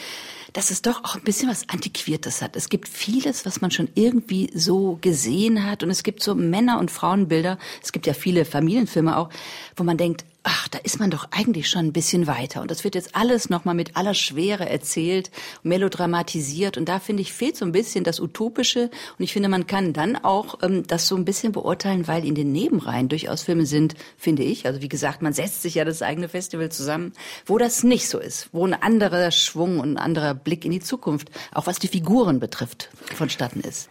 dass 0.54 0.72
es 0.72 0.82
doch 0.82 1.04
auch 1.04 1.16
ein 1.16 1.24
bisschen 1.24 1.50
was 1.50 1.68
Antiquiertes 1.68 2.42
hat. 2.42 2.56
Es 2.56 2.70
gibt 2.70 2.88
vieles, 2.88 3.46
was 3.46 3.60
man 3.60 3.72
schon 3.72 3.90
irgendwie 3.94 4.50
so 4.54 4.98
gesehen 5.02 5.66
hat. 5.70 5.84
Und 5.84 5.90
es 5.90 6.02
gibt 6.02 6.24
so 6.24 6.34
Männer- 6.34 6.80
und 6.80 6.92
Frauenbilder. 6.92 7.58
Es 7.84 7.92
gibt 7.92 8.08
ja 8.08 8.14
viele 8.14 8.46
Familienfilme 8.86 9.18
auch, 9.18 9.30
wo 9.76 9.84
man 9.84 9.98
denkt, 9.98 10.26
ach, 10.44 10.68
da 10.68 10.78
ist 10.78 11.00
man 11.00 11.10
doch 11.10 11.28
eigentlich 11.32 11.68
schon 11.68 11.88
ein 11.88 11.94
bisschen 11.94 12.28
weiter. 12.28 12.62
Und 12.62 12.70
das 12.70 12.84
wird 12.84 12.94
jetzt 12.94 13.16
alles 13.16 13.50
nochmal 13.50 13.74
mit 13.74 13.98
aller 13.98 14.14
Schwere 14.14 14.70
erzählt, 14.70 15.32
melodramatisiert. 15.64 16.78
Und 16.78 16.88
da 16.88 17.00
finde 17.00 17.24
ich, 17.24 17.34
fehlt 17.34 17.58
so 17.58 17.66
ein 17.66 17.72
bisschen 17.72 18.04
das 18.04 18.20
Utopische. 18.20 18.92
Und 19.18 19.24
ich 19.24 19.34
finde, 19.34 19.50
man 19.50 19.66
kann 19.66 19.92
dann 19.92 20.16
auch 20.16 20.60
ähm, 20.62 20.86
das 20.86 21.08
so 21.08 21.16
ein 21.16 21.26
bisschen 21.26 21.52
beurteilen, 21.52 22.08
weil 22.08 22.26
in 22.26 22.36
den 22.36 22.52
Nebenreihen 22.52 23.10
durchaus 23.10 23.42
Filme 23.42 23.66
sind, 23.66 23.96
finde 24.18 24.44
ich. 24.44 24.68
Also 24.68 24.82
wie 24.82 24.90
gesagt, 24.90 25.24
man 25.24 25.34
setzt 25.34 25.64
sich 25.64 25.76
ja 25.76 25.86
das 25.86 26.04
eigene 26.04 26.30
Festival 26.30 26.72
zusammen, 26.72 27.14
wo 27.48 27.58
das 27.58 27.84
nicht 27.84 28.08
so 28.08 28.20
ist, 28.20 28.50
wo 28.52 28.66
ein 28.66 28.76
anderer 28.76 29.32
Schwung 29.32 29.80
und 29.80 29.94
ein 29.94 29.98
anderer 29.98 30.36
Blick 30.36 30.64
in 30.64 30.72
die 30.72 30.80
Zukunft, 30.80 31.32
auch 31.54 31.66
was 31.66 31.80
die 31.80 31.88
Figuren 31.88 32.40
betrifft, 32.40 32.90
vonstatten 33.16 33.62
ist. 33.62 33.90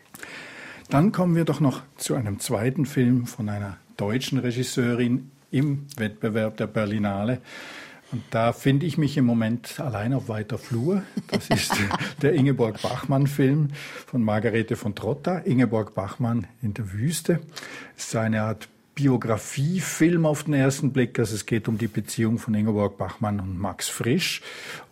Dann 0.89 1.11
kommen 1.11 1.35
wir 1.35 1.45
doch 1.45 1.59
noch 1.59 1.83
zu 1.97 2.15
einem 2.15 2.39
zweiten 2.39 2.87
Film 2.87 3.27
von 3.27 3.49
einer 3.49 3.79
deutschen 3.97 4.39
Regisseurin, 4.39 5.31
im 5.51 5.87
Wettbewerb 5.97 6.57
der 6.57 6.67
Berlinale. 6.67 7.41
Und 8.11 8.23
da 8.31 8.53
finde 8.53 8.87
ich 8.87 8.99
mich 8.99 9.17
im 9.17 9.25
Moment 9.25 9.81
allein 9.81 10.13
auf 10.13 10.29
weiter 10.29 10.59
Flur. 10.59 11.03
Das 11.29 11.49
ist 11.49 11.73
der 12.23 12.35
Ingeborg 12.35 12.83
Bachmann-Film 12.83 13.71
von 14.07 14.23
Margarete 14.23 14.77
von 14.77 14.95
Trotta. 14.95 15.39
Ingeborg 15.39 15.95
Bachmann 15.95 16.47
in 16.61 16.75
der 16.75 16.93
Wüste. 16.93 17.41
Es 17.97 18.07
ist 18.07 18.17
eine 18.17 18.43
Art 18.43 18.69
Biografiefilm 18.95 20.25
auf 20.25 20.45
den 20.45 20.55
ersten 20.55 20.93
Blick. 20.93 21.19
Also 21.19 21.35
es 21.35 21.47
geht 21.47 21.67
um 21.67 21.79
die 21.79 21.89
Beziehung 21.89 22.39
von 22.39 22.55
Ingeborg 22.55 22.97
Bachmann 22.97 23.41
und 23.41 23.59
Max 23.59 23.89
Frisch. 23.89 24.41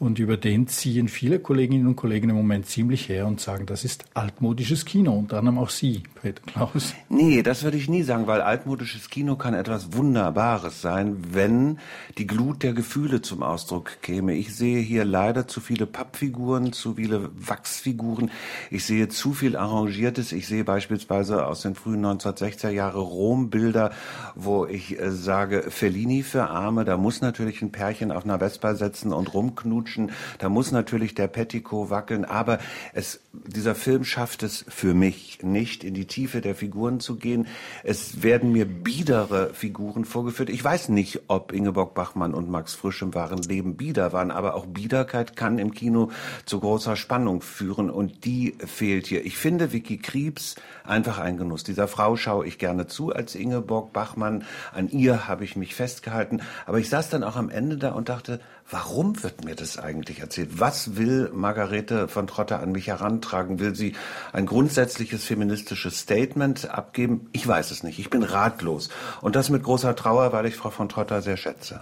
Und 0.00 0.18
über 0.18 0.36
den 0.36 0.66
ziehen 0.66 1.08
viele 1.08 1.38
Kolleginnen 1.38 1.86
und 1.86 1.96
Kollegen 1.96 2.30
im 2.30 2.36
Moment 2.36 2.66
ziemlich 2.66 3.08
her 3.08 3.26
und 3.26 3.40
sagen, 3.40 3.66
das 3.66 3.84
ist 3.84 4.04
altmodisches 4.14 4.84
Kino. 4.84 5.12
Unter 5.12 5.38
anderem 5.38 5.58
auch 5.58 5.70
Sie, 5.70 6.02
Peter 6.20 6.42
Klaus. 6.44 6.94
Nee, 7.08 7.42
das 7.42 7.62
würde 7.62 7.76
ich 7.76 7.88
nie 7.88 8.02
sagen, 8.02 8.26
weil 8.26 8.40
altmodisches 8.40 9.08
Kino 9.08 9.36
kann 9.36 9.54
etwas 9.54 9.92
Wunderbares 9.92 10.82
sein, 10.82 11.18
wenn 11.30 11.78
die 12.18 12.26
Glut 12.26 12.64
der 12.64 12.72
Gefühle 12.72 13.22
zum 13.22 13.42
Ausdruck 13.44 14.02
käme. 14.02 14.34
Ich 14.34 14.54
sehe 14.56 14.80
hier 14.80 15.04
leider 15.04 15.46
zu 15.46 15.60
viele 15.60 15.86
Pappfiguren, 15.86 16.72
zu 16.72 16.94
viele 16.94 17.30
Wachsfiguren. 17.34 18.30
Ich 18.70 18.84
sehe 18.84 19.08
zu 19.08 19.32
viel 19.32 19.56
Arrangiertes. 19.56 20.32
Ich 20.32 20.48
sehe 20.48 20.64
beispielsweise 20.64 21.46
aus 21.46 21.62
den 21.62 21.76
frühen 21.76 22.04
1960er 22.04 22.70
Jahre 22.70 23.00
Rombilder 23.00 23.91
wo 24.34 24.66
ich 24.66 24.98
äh, 24.98 25.10
sage, 25.10 25.66
Fellini 25.68 26.22
für 26.22 26.48
Arme, 26.48 26.84
da 26.84 26.96
muss 26.96 27.20
natürlich 27.20 27.62
ein 27.62 27.72
Pärchen 27.72 28.12
auf 28.12 28.24
einer 28.24 28.38
Vespa 28.38 28.74
setzen 28.74 29.12
und 29.12 29.32
rumknutschen, 29.34 30.12
da 30.38 30.48
muss 30.48 30.72
natürlich 30.72 31.14
der 31.14 31.28
Petticoat 31.28 31.90
wackeln, 31.90 32.24
aber 32.24 32.58
es, 32.92 33.20
dieser 33.32 33.74
Film 33.74 34.04
schafft 34.04 34.42
es 34.42 34.64
für 34.68 34.94
mich 34.94 35.42
nicht, 35.42 35.84
in 35.84 35.94
die 35.94 36.06
Tiefe 36.06 36.40
der 36.40 36.54
Figuren 36.54 37.00
zu 37.00 37.16
gehen. 37.16 37.46
Es 37.82 38.22
werden 38.22 38.52
mir 38.52 38.66
biedere 38.66 39.54
Figuren 39.54 40.04
vorgeführt. 40.04 40.50
Ich 40.50 40.62
weiß 40.62 40.88
nicht, 40.90 41.22
ob 41.28 41.52
Ingeborg 41.52 41.94
Bachmann 41.94 42.34
und 42.34 42.48
Max 42.48 42.74
Frisch 42.74 43.02
im 43.02 43.14
wahren 43.14 43.42
Leben 43.42 43.76
bieder 43.76 44.12
waren, 44.12 44.30
aber 44.30 44.54
auch 44.54 44.66
Biederkeit 44.66 45.36
kann 45.36 45.58
im 45.58 45.72
Kino 45.72 46.10
zu 46.44 46.60
großer 46.60 46.96
Spannung 46.96 47.42
führen 47.42 47.90
und 47.90 48.24
die 48.24 48.54
fehlt 48.64 49.06
hier. 49.06 49.24
Ich 49.24 49.36
finde 49.36 49.72
Vicky 49.72 49.98
Kriebs 49.98 50.56
einfach 50.84 51.18
ein 51.18 51.36
Genuss. 51.36 51.64
Dieser 51.64 51.88
Frau 51.88 52.16
schaue 52.16 52.46
ich 52.46 52.58
gerne 52.58 52.86
zu 52.86 53.12
als 53.12 53.34
Ingeborg 53.34 53.81
Ingeborg 53.82 53.92
Bachmann, 53.92 54.44
an 54.72 54.88
ihr 54.88 55.28
habe 55.28 55.44
ich 55.44 55.56
mich 55.56 55.74
festgehalten. 55.74 56.40
Aber 56.66 56.78
ich 56.78 56.88
saß 56.88 57.10
dann 57.10 57.24
auch 57.24 57.36
am 57.36 57.50
Ende 57.50 57.76
da 57.76 57.92
und 57.92 58.08
dachte, 58.08 58.40
warum 58.70 59.22
wird 59.22 59.44
mir 59.44 59.54
das 59.54 59.78
eigentlich 59.78 60.20
erzählt? 60.20 60.60
Was 60.60 60.96
will 60.96 61.30
Margarete 61.32 62.08
von 62.08 62.26
Trotter 62.26 62.60
an 62.60 62.72
mich 62.72 62.88
herantragen? 62.88 63.58
Will 63.58 63.74
sie 63.74 63.94
ein 64.32 64.46
grundsätzliches 64.46 65.24
feministisches 65.24 65.98
Statement 65.98 66.70
abgeben? 66.70 67.28
Ich 67.32 67.46
weiß 67.46 67.70
es 67.70 67.82
nicht. 67.82 67.98
Ich 67.98 68.10
bin 68.10 68.22
ratlos. 68.22 68.88
Und 69.20 69.36
das 69.36 69.50
mit 69.50 69.62
großer 69.62 69.96
Trauer, 69.96 70.32
weil 70.32 70.46
ich 70.46 70.56
Frau 70.56 70.70
von 70.70 70.88
Trotter 70.88 71.22
sehr 71.22 71.36
schätze. 71.36 71.80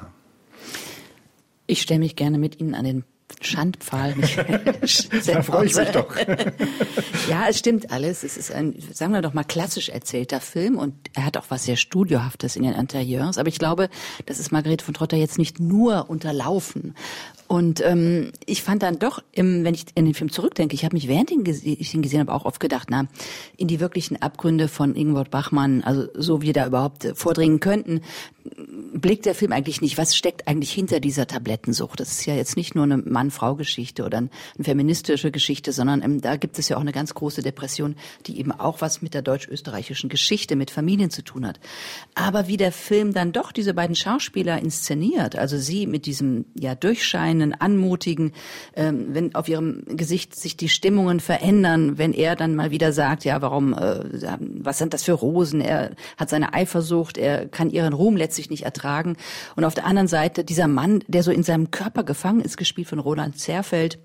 Ich 1.67 1.83
stelle 1.83 2.01
mich 2.01 2.17
gerne 2.17 2.39
mit 2.39 2.59
Ihnen 2.61 2.75
an 2.75 2.85
den 2.85 3.05
Schandpfahl. 3.41 4.15
da 5.27 5.43
freue 5.43 5.67
ich 5.67 5.77
mich 5.77 5.89
doch. 5.91 6.15
ja, 7.29 7.47
es 7.49 7.59
stimmt 7.59 7.91
alles. 7.91 8.23
Es 8.23 8.37
ist 8.37 8.53
ein, 8.53 8.75
sagen 8.93 9.13
wir 9.13 9.23
doch 9.23 9.35
mal, 9.35 9.45
klassisch 9.45 9.89
erzählter 9.89 10.41
Film 10.41 10.77
und 10.77 10.95
er 11.15 11.25
hat 11.25 11.37
auch 11.37 11.47
was 11.49 11.65
sehr 11.65 11.77
Studiohaftes 11.77 12.57
in 12.57 12.63
den 12.63 12.75
Interieurs. 12.75 13.39
Aber 13.39 13.49
ich 13.49 13.59
glaube, 13.59 13.89
das 14.27 14.39
ist 14.39 14.53
Margarete 14.53 14.85
von 14.85 14.95
Trotter 14.95 15.17
jetzt 15.17 15.39
nicht 15.39 15.61
nur 15.61 16.11
unterlaufen. 16.11 16.95
Und 17.49 17.85
ähm, 17.85 18.31
ich 18.47 18.63
fand 18.63 18.85
dann 18.85 19.01
doch, 19.01 19.23
im, 19.33 19.65
wenn 19.65 19.75
ich 19.75 19.87
in 19.97 20.05
den 20.05 20.15
Film 20.15 20.31
zurückdenke, 20.31 20.75
ich 20.75 20.85
habe 20.85 20.95
mich 20.95 21.09
während 21.09 21.31
ich 21.33 21.95
ihn 21.95 22.03
gesehen 22.03 22.21
habe 22.21 22.33
auch 22.33 22.45
oft 22.45 22.61
gedacht, 22.61 22.89
na, 22.91 23.07
in 23.57 23.67
die 23.67 23.81
wirklichen 23.81 24.23
Abgründe 24.23 24.69
von 24.69 24.95
Ingward 24.95 25.31
Bachmann, 25.31 25.83
also 25.83 26.07
so 26.15 26.43
wie 26.43 26.51
wir 26.51 26.53
da 26.53 26.67
überhaupt 26.67 27.05
äh, 27.05 27.15
vordringen 27.15 27.61
könnten, 27.61 28.01
blickt 29.01 29.27
der 29.27 29.35
Film 29.35 29.53
eigentlich 29.53 29.81
nicht, 29.81 29.99
was 29.99 30.17
steckt 30.17 30.47
eigentlich 30.47 30.73
hinter 30.73 31.01
dieser 31.01 31.27
Tablettensucht. 31.27 32.01
Das 32.01 32.11
ist 32.13 32.27
ja 32.27 32.35
jetzt 32.35 32.57
nicht 32.57 32.75
nur 32.75 32.85
eine 32.85 32.99
Mann-Frau-Geschichte 32.99 34.05
oder 34.05 34.19
eine 34.19 34.31
feministische 34.61 35.31
Geschichte, 35.31 35.73
sondern 35.73 36.03
ähm, 36.03 36.21
da 36.21 36.37
gibt 36.37 36.59
es 36.59 36.69
ja 36.69 36.77
auch 36.77 36.81
eine 36.81 36.93
ganz 36.93 37.15
große 37.15 37.43
Depression, 37.43 37.97
die 38.27 38.39
eben 38.39 38.53
auch 38.53 38.81
was 38.81 39.03
mit 39.03 39.15
der 39.15 39.23
deutsch-österreichischen 39.23 40.09
Geschichte, 40.09 40.57
mit 40.57 40.71
Familien 40.71 41.11
zu 41.11 41.23
tun 41.23 41.47
hat. 41.47 41.61
Aber 42.15 42.49
wie 42.49 42.57
der 42.57 42.73
Film 42.73 43.13
dann 43.13 43.33
doch 43.33 43.53
diese 43.53 43.75
beiden 43.75 43.97
Schauspieler 43.97 44.59
inszeniert, 44.59 45.37
also 45.37 45.57
sie 45.57 45.87
mit 45.87 46.07
diesem 46.07 46.45
ja 46.59 46.75
Durchschein 46.75 47.43
einen 47.43 47.55
anmutigen, 47.55 48.33
ähm, 48.75 49.09
wenn 49.15 49.35
auf 49.35 49.49
ihrem 49.49 49.85
Gesicht 49.87 50.37
sich 50.37 50.57
die 50.57 50.69
Stimmungen 50.69 51.21
verändern, 51.21 51.99
wenn 51.99 52.13
er 52.13 52.37
dann 52.37 52.55
mal 52.55 52.71
wieder 52.71 52.93
sagt, 52.93 53.25
ja, 53.25 53.41
warum, 53.43 53.73
äh, 53.73 54.01
was 54.39 54.79
sind 54.79 54.95
das 54.95 55.05
für 55.05 55.13
Rosen? 55.13 55.61
Er 55.61 55.93
hat 56.17 56.31
seine 56.31 56.55
Eifersucht, 56.55 57.19
er 57.19 57.49
kann 57.49 57.71
ihren 57.71 57.93
Ruhm 57.93 58.17
letztlich 58.17 58.51
nicht 58.51 58.65
ertragen. 58.65 58.90
Und 59.57 59.65
auf 59.65 59.75
der 59.75 59.87
anderen 59.87 60.09
Seite 60.09 60.45
dieser 60.45 60.69
Mann, 60.69 61.03
der 61.09 61.23
so 61.23 61.31
in 61.31 61.43
seinem 61.43 61.71
Körper 61.71 62.03
gefangen 62.05 62.41
ist, 62.41 62.57
gespielt 62.57 62.89
von 62.89 62.99
Ronald 62.99 63.39
Zerfeld. 63.39 63.99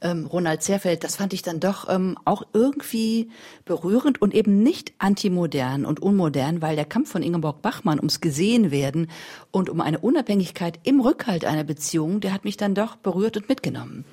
Ähm, 0.00 0.26
Ronald 0.26 0.62
Zerfeld, 0.62 1.04
das 1.04 1.16
fand 1.16 1.32
ich 1.32 1.42
dann 1.42 1.60
doch 1.60 1.88
ähm, 1.88 2.16
auch 2.24 2.42
irgendwie 2.52 3.30
berührend 3.64 4.20
und 4.20 4.34
eben 4.34 4.62
nicht 4.62 4.92
antimodern 4.98 5.84
und 5.84 6.00
unmodern, 6.00 6.62
weil 6.62 6.76
der 6.76 6.84
Kampf 6.84 7.10
von 7.10 7.22
Ingeborg 7.22 7.62
Bachmann 7.62 7.98
ums 7.98 8.20
Gesehenwerden 8.20 9.10
und 9.50 9.68
um 9.68 9.80
eine 9.80 9.98
Unabhängigkeit 9.98 10.78
im 10.84 11.00
Rückhalt 11.00 11.44
einer 11.44 11.64
Beziehung, 11.64 12.20
der 12.20 12.32
hat 12.32 12.44
mich 12.44 12.56
dann 12.56 12.74
doch 12.74 12.96
berührt 12.96 13.36
und 13.36 13.48
mitgenommen. 13.48 14.04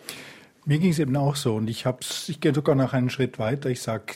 Mir 0.65 0.79
ging 0.79 0.91
es 0.91 0.99
eben 0.99 1.15
auch 1.15 1.37
so 1.37 1.55
und 1.55 1.69
ich 1.69 1.85
hab's, 1.85 2.27
ich 2.27 2.41
gehe 2.41 2.53
sogar 2.53 2.75
noch 2.75 2.91
einen 2.91 3.09
Schritt 3.09 3.39
weiter. 3.39 3.69
Ich 3.69 3.81
sage, 3.81 4.15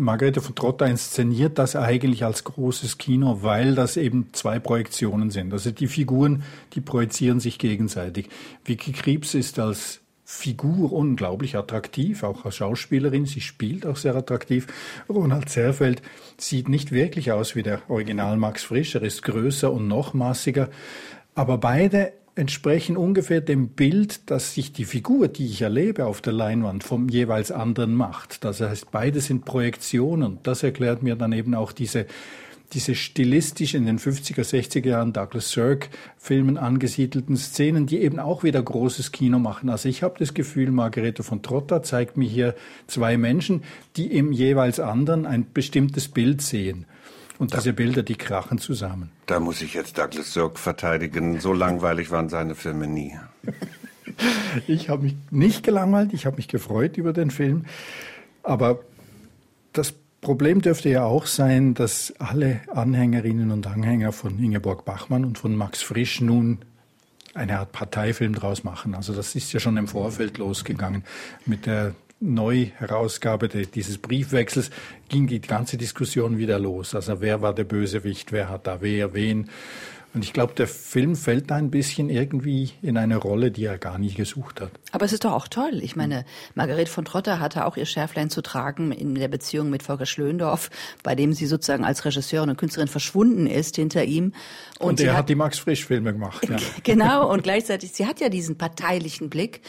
Margarete 0.00 0.40
von 0.40 0.54
Trotta 0.54 0.86
inszeniert 0.86 1.58
das 1.58 1.76
eigentlich 1.76 2.24
als 2.24 2.44
großes 2.44 2.98
Kino, 2.98 3.42
weil 3.42 3.74
das 3.74 3.96
eben 3.96 4.28
zwei 4.32 4.58
Projektionen 4.58 5.30
sind. 5.30 5.52
Also 5.52 5.70
die 5.70 5.86
Figuren, 5.86 6.42
die 6.72 6.80
projizieren 6.80 7.40
sich 7.40 7.58
gegenseitig. 7.58 8.28
Vicky 8.64 8.92
Kriebs 8.92 9.34
ist 9.34 9.58
als 9.58 10.00
Figur 10.24 10.92
unglaublich 10.92 11.56
attraktiv, 11.56 12.22
auch 12.22 12.44
als 12.44 12.56
Schauspielerin. 12.56 13.26
Sie 13.26 13.40
spielt 13.40 13.84
auch 13.84 13.96
sehr 13.96 14.14
attraktiv. 14.14 14.68
Ronald 15.08 15.48
Zerfeld 15.48 16.02
sieht 16.38 16.68
nicht 16.68 16.92
wirklich 16.92 17.32
aus 17.32 17.56
wie 17.56 17.64
der 17.64 17.82
Original 17.88 18.36
Max 18.36 18.62
Frisch. 18.62 18.94
Er 18.94 19.02
ist 19.02 19.22
größer 19.22 19.72
und 19.72 19.88
noch 19.88 20.14
massiger. 20.14 20.70
Aber 21.34 21.58
beide 21.58 22.12
entsprechen 22.40 22.96
ungefähr 22.96 23.40
dem 23.40 23.68
Bild, 23.68 24.30
das 24.30 24.54
sich 24.54 24.72
die 24.72 24.86
Figur, 24.86 25.28
die 25.28 25.46
ich 25.46 25.62
erlebe 25.62 26.06
auf 26.06 26.22
der 26.22 26.32
Leinwand, 26.32 26.82
vom 26.82 27.08
jeweils 27.08 27.52
anderen 27.52 27.94
macht. 27.94 28.44
Das 28.44 28.60
heißt, 28.60 28.90
beide 28.90 29.20
sind 29.20 29.44
Projektionen. 29.44 30.38
Das 30.42 30.62
erklärt 30.62 31.02
mir 31.02 31.14
dann 31.14 31.32
eben 31.32 31.54
auch 31.54 31.70
diese 31.70 32.06
diese 32.72 32.94
stilistisch 32.94 33.74
in 33.74 33.84
den 33.84 33.98
50er, 33.98 34.42
60er 34.42 34.86
Jahren 34.86 35.12
Douglas 35.12 35.50
Sirk 35.50 35.88
Filmen 36.16 36.56
angesiedelten 36.56 37.36
Szenen, 37.36 37.86
die 37.86 37.98
eben 37.98 38.20
auch 38.20 38.44
wieder 38.44 38.62
großes 38.62 39.10
Kino 39.10 39.38
machen. 39.38 39.68
Also 39.68 39.88
ich 39.88 40.02
habe 40.02 40.14
das 40.18 40.34
Gefühl, 40.34 40.70
Margarete 40.70 41.22
von 41.22 41.42
Trotta 41.42 41.82
zeigt 41.82 42.16
mir 42.16 42.28
hier 42.28 42.54
zwei 42.86 43.16
Menschen, 43.16 43.64
die 43.96 44.06
im 44.06 44.30
jeweils 44.32 44.78
anderen 44.78 45.26
ein 45.26 45.46
bestimmtes 45.52 46.08
Bild 46.08 46.42
sehen. 46.42 46.86
Und 47.40 47.54
diese 47.54 47.72
Bilder, 47.72 48.02
die 48.02 48.16
krachen 48.16 48.58
zusammen. 48.58 49.10
Da 49.24 49.40
muss 49.40 49.62
ich 49.62 49.72
jetzt 49.72 49.96
Douglas 49.96 50.34
Sirk 50.34 50.58
verteidigen. 50.58 51.40
So 51.40 51.54
langweilig 51.54 52.10
waren 52.10 52.28
seine 52.28 52.54
Filme 52.54 52.86
nie. 52.86 53.16
ich 54.66 54.90
habe 54.90 55.04
mich 55.04 55.16
nicht 55.30 55.62
gelangweilt, 55.62 56.12
ich 56.12 56.26
habe 56.26 56.36
mich 56.36 56.48
gefreut 56.48 56.98
über 56.98 57.14
den 57.14 57.30
Film. 57.30 57.64
Aber 58.42 58.80
das 59.72 59.94
Problem 60.20 60.60
dürfte 60.60 60.90
ja 60.90 61.04
auch 61.04 61.24
sein, 61.24 61.72
dass 61.72 62.12
alle 62.18 62.60
Anhängerinnen 62.68 63.52
und 63.52 63.66
Anhänger 63.66 64.12
von 64.12 64.38
Ingeborg 64.38 64.84
Bachmann 64.84 65.24
und 65.24 65.38
von 65.38 65.56
Max 65.56 65.80
Frisch 65.80 66.20
nun 66.20 66.58
eine 67.32 67.58
Art 67.58 67.72
Parteifilm 67.72 68.34
draus 68.34 68.64
machen. 68.64 68.94
Also 68.94 69.14
das 69.14 69.34
ist 69.34 69.50
ja 69.54 69.60
schon 69.60 69.78
im 69.78 69.88
Vorfeld 69.88 70.36
losgegangen. 70.36 71.04
Mit 71.46 71.64
der 71.64 71.94
Neuherausgabe 72.20 73.48
dieses 73.48 73.98
Briefwechsels 73.98 74.70
ging 75.08 75.26
die 75.26 75.40
ganze 75.40 75.76
Diskussion 75.76 76.38
wieder 76.38 76.58
los. 76.58 76.94
Also 76.94 77.20
wer 77.20 77.40
war 77.40 77.54
der 77.54 77.64
Bösewicht, 77.64 78.30
wer 78.30 78.48
hat 78.48 78.66
da 78.66 78.82
wer, 78.82 79.14
wen. 79.14 79.48
Und 80.12 80.24
ich 80.24 80.32
glaube, 80.32 80.54
der 80.54 80.66
Film 80.66 81.14
fällt 81.14 81.52
da 81.52 81.54
ein 81.54 81.70
bisschen 81.70 82.10
irgendwie 82.10 82.72
in 82.82 82.96
eine 82.96 83.16
Rolle, 83.16 83.52
die 83.52 83.64
er 83.64 83.78
gar 83.78 83.96
nicht 83.96 84.16
gesucht 84.16 84.60
hat. 84.60 84.72
Aber 84.90 85.04
es 85.04 85.12
ist 85.12 85.24
doch 85.24 85.32
auch 85.32 85.46
toll. 85.46 85.78
Ich 85.82 85.94
meine, 85.94 86.24
Margarete 86.56 86.90
von 86.90 87.04
Trotter 87.04 87.38
hatte 87.38 87.64
auch 87.64 87.76
ihr 87.76 87.86
Schärflein 87.86 88.28
zu 88.28 88.42
tragen 88.42 88.90
in 88.90 89.14
der 89.14 89.28
Beziehung 89.28 89.70
mit 89.70 89.84
Volker 89.84 90.06
Schlöndorff, 90.06 90.68
bei 91.04 91.14
dem 91.14 91.32
sie 91.32 91.46
sozusagen 91.46 91.84
als 91.84 92.04
Regisseurin 92.04 92.50
und 92.50 92.56
Künstlerin 92.56 92.88
verschwunden 92.88 93.46
ist 93.46 93.76
hinter 93.76 94.02
ihm. 94.02 94.32
Und, 94.80 94.88
und 94.88 95.00
er 95.00 95.12
hat, 95.12 95.18
hat 95.18 95.28
die 95.28 95.36
Max 95.36 95.60
Frisch 95.60 95.86
Filme 95.86 96.12
gemacht. 96.12 96.48
Ja. 96.48 96.56
Genau. 96.82 97.30
Und 97.30 97.42
gleichzeitig, 97.42 97.92
sie 97.92 98.06
hat 98.06 98.20
ja 98.20 98.28
diesen 98.28 98.58
parteilichen 98.58 99.30
Blick 99.30 99.60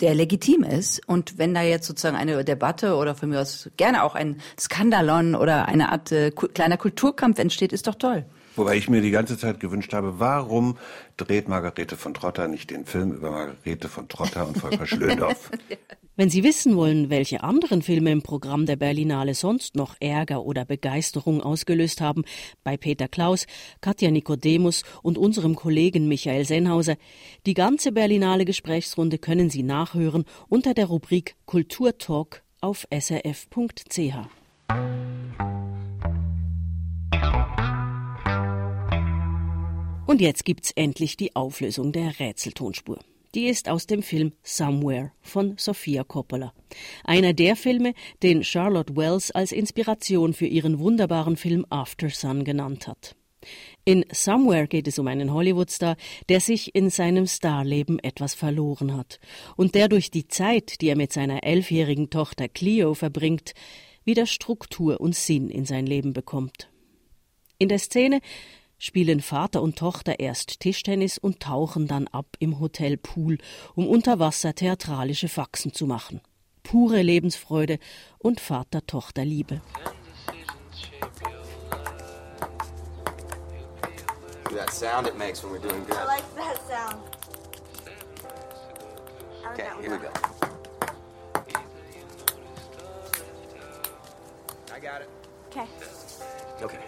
der 0.00 0.14
legitim 0.14 0.62
ist. 0.62 1.06
Und 1.08 1.38
wenn 1.38 1.54
da 1.54 1.62
jetzt 1.62 1.86
sozusagen 1.86 2.16
eine 2.16 2.44
Debatte 2.44 2.96
oder 2.96 3.14
von 3.14 3.30
mir 3.30 3.40
aus 3.40 3.70
gerne 3.76 4.04
auch 4.04 4.14
ein 4.14 4.40
Skandalon 4.58 5.34
oder 5.34 5.66
eine 5.66 5.90
Art 5.90 6.12
äh, 6.12 6.30
kleiner 6.30 6.76
Kulturkampf 6.76 7.38
entsteht, 7.38 7.72
ist 7.72 7.86
doch 7.86 7.94
toll. 7.94 8.24
Wobei 8.56 8.76
ich 8.76 8.88
mir 8.88 9.02
die 9.02 9.10
ganze 9.10 9.36
Zeit 9.36 9.60
gewünscht 9.60 9.92
habe, 9.92 10.18
warum 10.18 10.78
dreht 11.16 11.48
Margarete 11.48 11.96
von 11.96 12.14
Trotter 12.14 12.48
nicht 12.48 12.70
den 12.70 12.86
Film 12.86 13.12
über 13.12 13.30
Margarete 13.30 13.88
von 13.88 14.08
Trotter 14.08 14.48
und 14.48 14.58
Volker 14.58 14.86
Schlöndorff? 14.86 15.50
Wenn 16.18 16.30
Sie 16.30 16.42
wissen 16.42 16.76
wollen, 16.76 17.10
welche 17.10 17.42
anderen 17.42 17.82
Filme 17.82 18.10
im 18.10 18.22
Programm 18.22 18.64
der 18.64 18.76
Berlinale 18.76 19.34
sonst 19.34 19.76
noch 19.76 19.96
Ärger 20.00 20.42
oder 20.42 20.64
Begeisterung 20.64 21.42
ausgelöst 21.42 22.00
haben, 22.00 22.24
bei 22.64 22.78
Peter 22.78 23.06
Klaus, 23.06 23.46
Katja 23.82 24.10
Nikodemus 24.10 24.82
und 25.02 25.18
unserem 25.18 25.54
Kollegen 25.56 26.08
Michael 26.08 26.46
Sennhauser, 26.46 26.96
die 27.44 27.52
ganze 27.52 27.92
Berlinale 27.92 28.46
Gesprächsrunde 28.46 29.18
können 29.18 29.50
Sie 29.50 29.62
nachhören 29.62 30.24
unter 30.48 30.72
der 30.72 30.86
Rubrik 30.86 31.36
Kulturtalk 31.44 32.42
auf 32.62 32.86
srf.ch. 32.90 34.14
Und 40.06 40.20
jetzt 40.20 40.44
gibt's 40.44 40.70
endlich 40.70 41.16
die 41.16 41.34
Auflösung 41.34 41.90
der 41.90 42.20
Rätseltonspur. 42.20 43.00
Die 43.34 43.46
ist 43.48 43.68
aus 43.68 43.88
dem 43.88 44.04
Film 44.04 44.32
Somewhere 44.44 45.10
von 45.20 45.54
Sofia 45.58 46.04
Coppola. 46.04 46.54
Einer 47.02 47.32
der 47.32 47.56
Filme, 47.56 47.92
den 48.22 48.44
Charlotte 48.44 48.96
Wells 48.96 49.32
als 49.32 49.50
Inspiration 49.50 50.32
für 50.32 50.46
ihren 50.46 50.78
wunderbaren 50.78 51.36
Film 51.36 51.66
After 51.70 52.08
Sun 52.08 52.44
genannt 52.44 52.86
hat. 52.86 53.16
In 53.84 54.04
Somewhere 54.12 54.68
geht 54.68 54.86
es 54.86 54.98
um 55.00 55.08
einen 55.08 55.34
Hollywoodstar, 55.34 55.96
der 56.28 56.40
sich 56.40 56.74
in 56.74 56.88
seinem 56.88 57.26
Starleben 57.26 57.98
etwas 57.98 58.34
verloren 58.34 58.96
hat 58.96 59.18
und 59.56 59.74
der 59.74 59.88
durch 59.88 60.10
die 60.10 60.28
Zeit, 60.28 60.80
die 60.80 60.88
er 60.88 60.96
mit 60.96 61.12
seiner 61.12 61.42
elfjährigen 61.42 62.10
Tochter 62.10 62.48
Cleo 62.48 62.94
verbringt, 62.94 63.54
wieder 64.04 64.26
Struktur 64.26 65.00
und 65.00 65.16
Sinn 65.16 65.50
in 65.50 65.64
sein 65.64 65.84
Leben 65.84 66.12
bekommt. 66.12 66.70
In 67.58 67.68
der 67.68 67.78
Szene 67.78 68.20
spielen 68.78 69.20
Vater 69.20 69.62
und 69.62 69.76
Tochter 69.78 70.20
erst 70.20 70.60
Tischtennis 70.60 71.18
und 71.18 71.40
tauchen 71.40 71.86
dann 71.86 72.08
ab 72.08 72.26
im 72.38 72.60
Hotel 72.60 72.96
Pool, 72.96 73.38
um 73.74 73.86
unter 73.88 74.18
Wasser 74.18 74.54
theatralische 74.54 75.28
Faxen 75.28 75.72
zu 75.72 75.86
machen. 75.86 76.20
Pure 76.62 77.02
Lebensfreude 77.02 77.78
und 78.18 78.40
Vater-Tochter-Liebe. 78.40 79.60
That 84.56 84.72
sound 84.72 85.06
it 85.06 85.18
makes 85.18 85.44
when 85.44 85.52
we're 85.52 85.58
doing 85.58 85.84
good. 85.84 85.96
I 85.98 86.06
like 86.06 86.24
that 86.36 86.58
sound. 86.66 87.02
Okay, 89.52 89.68
here 89.82 89.90
we 89.90 89.98
go. 89.98 90.08
I 94.74 94.80
got 94.80 95.02
it. 95.02 95.08
Okay. 95.50 95.66
Okay. 96.62 96.78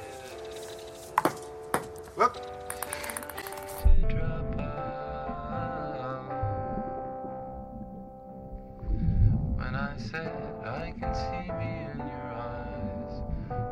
Whoop. 2.19 2.37
When 9.55 9.75
I 9.77 9.97
said 9.97 10.33
I 10.65 10.93
can 10.99 11.15
see 11.15 11.53
me 11.53 11.71
in 11.93 11.99
your 11.99 12.29
eyes, 12.35 13.15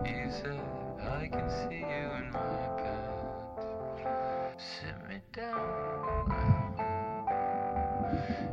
you 0.06 0.30
said 0.30 0.60
I 1.02 1.26
can 1.26 1.50
see 1.50 1.80
you 1.80 2.08
in 2.18 2.30
my 2.30 2.68
pants. 2.78 3.66
Sit 4.62 4.96
me 5.08 5.18
down, 5.32 6.76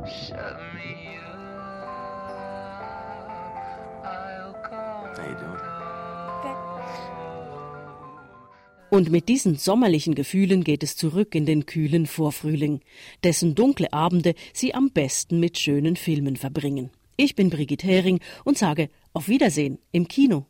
shut 0.04 0.56
me 0.74 0.93
Und 8.94 9.10
mit 9.10 9.28
diesen 9.28 9.56
sommerlichen 9.56 10.14
Gefühlen 10.14 10.62
geht 10.62 10.84
es 10.84 10.96
zurück 10.96 11.34
in 11.34 11.46
den 11.46 11.66
kühlen 11.66 12.06
Vorfrühling, 12.06 12.80
dessen 13.24 13.56
dunkle 13.56 13.92
Abende 13.92 14.36
Sie 14.52 14.72
am 14.72 14.92
besten 14.92 15.40
mit 15.40 15.58
schönen 15.58 15.96
Filmen 15.96 16.36
verbringen. 16.36 16.90
Ich 17.16 17.34
bin 17.34 17.50
Brigitte 17.50 17.88
Hering 17.88 18.20
und 18.44 18.56
sage 18.56 18.90
auf 19.12 19.26
Wiedersehen 19.26 19.80
im 19.90 20.06
Kino. 20.06 20.46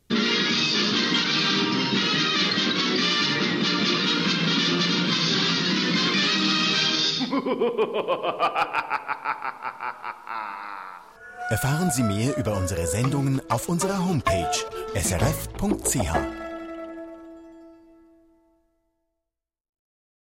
Erfahren 11.49 11.89
Sie 11.89 12.03
mehr 12.03 12.37
über 12.37 12.55
unsere 12.55 12.85
Sendungen 12.85 13.41
auf 13.49 13.67
unserer 13.69 14.07
Homepage 14.07 14.51
srf.ch. 14.93 16.44